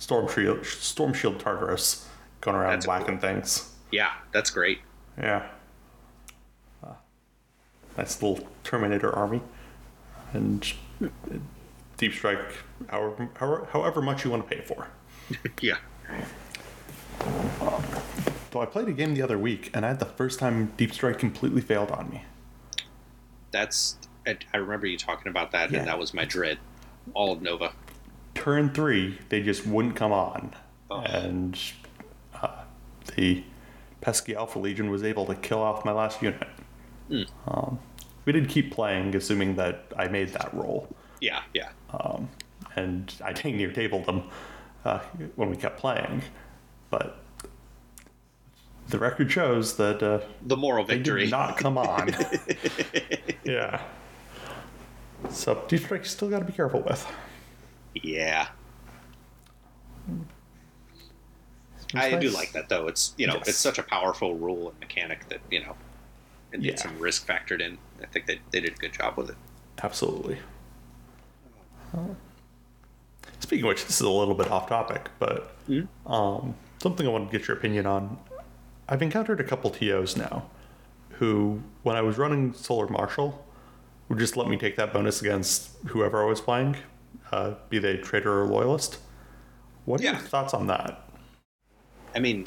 [0.00, 2.06] Storm Shield, Storm Shield Tartaros
[2.40, 3.72] going around That's whacking things.
[3.92, 4.10] yeah.
[4.32, 4.80] That's great.
[5.16, 5.46] Yeah.
[6.84, 6.94] Uh,
[7.96, 9.40] nice little Terminator army.
[10.32, 10.72] And
[11.98, 12.40] Deep Strike,
[12.88, 14.88] however, however, however much you want to pay for.
[15.60, 15.76] Yeah.
[18.50, 20.92] Though I played a game the other week and I had the first time Deep
[20.92, 22.24] Strike completely failed on me.
[23.52, 23.96] That's.
[24.26, 25.78] I, I remember you talking about that, Yeah.
[25.80, 26.58] and that was my dread.
[27.14, 27.72] All of Nova.
[28.34, 30.54] Turn three, they just wouldn't come on.
[30.90, 31.00] Oh.
[31.00, 31.58] And
[32.42, 32.62] uh,
[33.16, 33.44] the
[34.00, 36.48] pesky Alpha Legion was able to kill off my last unit.
[37.08, 37.22] Hmm.
[37.46, 37.78] Um,
[38.24, 40.88] we did keep playing, assuming that I made that roll.
[41.20, 41.70] Yeah, yeah.
[41.92, 42.28] um,
[42.76, 44.24] and I dang near tabled them
[44.84, 45.00] uh,
[45.36, 46.22] when we kept playing.
[46.90, 47.18] But
[48.88, 51.24] the record shows that uh, The moral they victory.
[51.24, 52.10] did not come on.
[53.44, 53.80] yeah.
[55.30, 57.06] So Deep Strike you still got to be careful with.
[57.94, 58.48] Yeah.
[61.94, 62.86] I do like that though.
[62.86, 63.48] It's you know Yes.
[63.48, 65.76] it's such a powerful rule and mechanic that you know
[66.52, 66.76] it Yeah.
[66.76, 67.76] some risk factored in.
[68.02, 69.36] I think they they did a good job with it.
[69.82, 70.38] Absolutely.
[71.94, 71.98] Uh,
[73.40, 75.54] speaking of which, this is a little bit off topic, but
[76.06, 78.18] um, something I want to get your opinion on.
[78.88, 80.46] I've encountered a couple TOs now
[81.10, 83.44] who, when I was running Solar Marshal,
[84.12, 86.76] would just let me take that bonus against whoever I was playing,
[87.32, 88.98] uh, be they traitor or loyalist.
[89.86, 90.10] What are Yeah.
[90.12, 91.08] your thoughts on that?
[92.14, 92.46] I mean,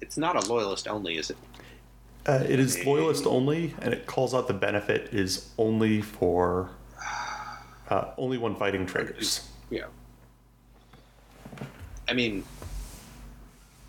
[0.00, 1.36] it's not a loyalist only, is it?
[2.26, 6.70] Uh, it is loyalist only, and it calls out the benefit is only for
[7.90, 9.46] uh, only when fighting traitors.
[9.68, 9.84] Yeah.
[12.08, 12.42] I mean,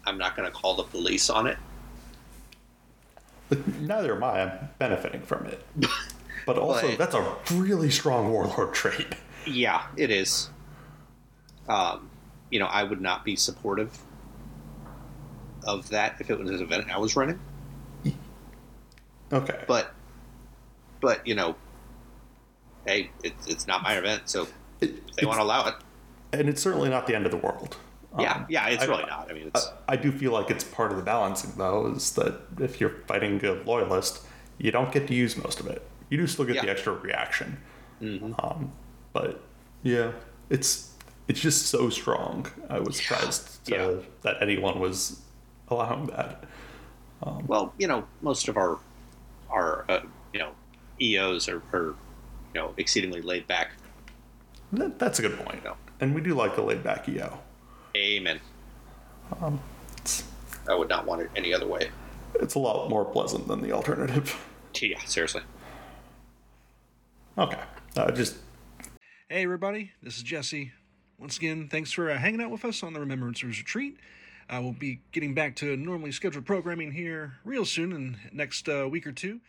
[0.05, 1.57] I'm not going to call the police on it.
[3.47, 4.41] But neither am I.
[4.41, 5.65] I'm benefiting from it.
[6.49, 9.05] But also, But- that's a really strong warlord trait.
[9.45, 10.49] Yeah, it is.
[11.67, 12.09] Um,
[12.49, 13.95] you know, I would not be supportive
[15.63, 17.39] of that if it was an event I was running.
[19.31, 19.63] Okay.
[19.67, 19.93] But,
[21.01, 21.55] but you know,
[22.87, 24.47] hey, it's it's not my event, so
[24.81, 25.75] It- they want to allow it,
[26.33, 27.77] and it's certainly not the end of the world.
[28.17, 29.27] yeah, Um, yeah, it's I- really not.
[29.29, 32.11] I mean, it's I, I do feel like it's part of the balancing, though, is
[32.13, 34.21] that if you're fighting a loyalist,
[34.57, 35.87] you don't get to use most of it.
[36.09, 37.57] You do still get the extra reaction.
[38.01, 38.33] Mm-hmm.
[38.39, 38.71] Um,
[39.13, 39.41] but
[39.83, 40.11] yeah,
[40.49, 40.91] it's
[41.27, 42.47] it's just so strong.
[42.69, 43.91] I was surprised to, Yeah.
[44.23, 45.21] that anyone was
[45.69, 46.43] allowing that.
[47.47, 48.79] well, you know, most of our
[49.49, 49.99] our uh,
[50.33, 50.51] you know
[51.01, 51.95] EOs are, are
[52.53, 53.71] you know exceedingly laid back.
[54.73, 55.63] That, that's a good point.
[55.63, 55.75] No.
[55.99, 57.39] And we do like the laid back EO.
[57.97, 58.39] Amen.
[59.41, 59.59] Um,
[60.69, 61.89] I would not want it any other way.
[62.35, 64.35] it's a lot more pleasant than the alternative.
[64.81, 65.41] Yeah, seriously.
[67.39, 67.57] Okay.
[67.95, 68.35] Uh, just
[69.29, 70.73] Hey, everybody, this is Jesse.
[71.17, 73.95] Once again, thanks for uh, hanging out with us on the Remembrancers Retreat.
[74.49, 78.89] Uh, we'll be getting back to normally scheduled programming here real soon in next uh,
[78.89, 79.39] week or two.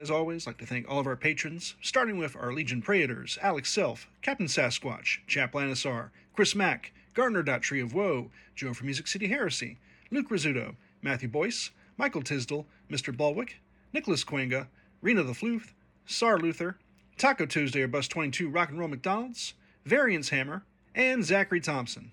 [0.00, 3.38] As always, I'd like to thank all of our patrons, starting with our Legion Praetors,
[3.40, 9.06] Alex Self, Captain Sasquatch, Chap Lanisar, Chris Mack, Gardner Tree of Woe, Joe from Music
[9.06, 9.78] City Heresy,
[10.10, 13.16] Luke Rizzuto, Matthew Boyce, Michael Tisdall, Mr.
[13.16, 13.60] Bulwick,
[13.92, 14.66] Nicholas Quenga,
[15.02, 15.72] Rena the Fluth,
[16.04, 16.78] Sar Luther,
[17.18, 19.54] Taco Tuesday or Bus 22 Rock and Roll McDonald's,
[19.86, 20.64] Variance Hammer,
[20.94, 22.12] and Zachary Thompson.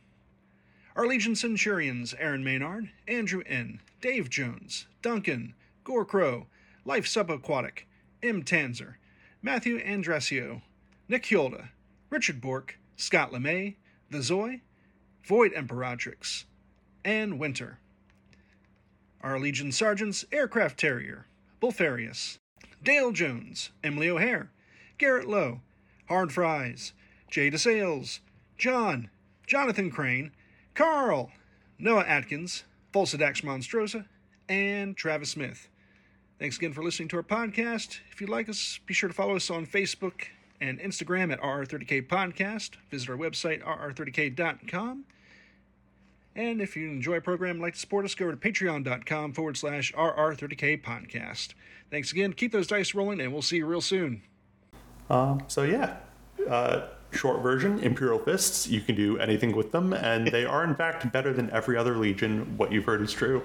[0.96, 6.48] Our Legion Centurions Aaron Maynard, Andrew N., Dave Jones, Duncan, Gore Crow,
[6.86, 7.80] Life Subaquatic,
[8.22, 8.44] M.
[8.44, 8.96] Tanzer,
[9.42, 10.62] Matthew Andresio,
[11.10, 11.72] Nick Hulda,
[12.10, 13.76] Richard Bork, Scott LeMay,
[14.10, 14.62] The Zoy,
[15.26, 16.46] Void Imperatrix,
[17.04, 17.80] and Winter.
[19.20, 21.26] Our Legion Sergeants Aircraft Terrier,
[21.62, 22.38] Bulfarius,
[22.82, 24.50] Dale Jones, Emily O'Hare,
[25.04, 25.60] Garrett Lowe,
[26.08, 26.94] Hard Fries,
[27.30, 28.22] Jay DeSales,
[28.58, 29.10] John,
[29.46, 30.32] Jonathan Crane,
[30.76, 31.30] Carl,
[31.78, 32.64] Noah Atkins,
[32.94, 34.06] Fulsidax Monstrosa,
[34.48, 35.68] and Travis Smith.
[36.40, 38.00] Thanks again for listening to our podcast.
[38.14, 40.28] If you like us, be sure to follow us on Facebook
[40.62, 42.78] and Instagram at RR30K Podcast.
[42.90, 45.04] Visit our website, rr30k.com.
[46.34, 49.34] And if you enjoy our program and like to support us, go over to patreon.com
[49.34, 51.56] forward slash RR30K Podcast.
[51.92, 52.32] Thanks again.
[52.32, 54.22] Keep those dice rolling, and we'll see you real soon.
[55.10, 55.98] Um, so yeah,
[56.50, 58.68] uh, short version, Imperial Fists.
[58.68, 61.98] You can do anything with them, and they are in fact better than every other
[61.98, 62.58] Legion.
[62.58, 63.44] What you've heard is true.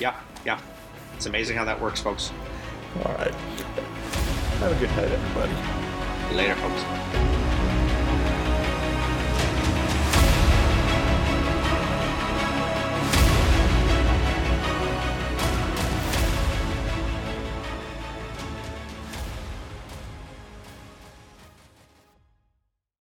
[0.00, 0.14] Yeah,
[0.44, 0.60] yeah.
[1.16, 2.32] It's amazing how that works, folks.
[3.04, 3.34] All right.
[4.60, 6.36] Have a good night, everybody.
[6.36, 7.23] Later, folks.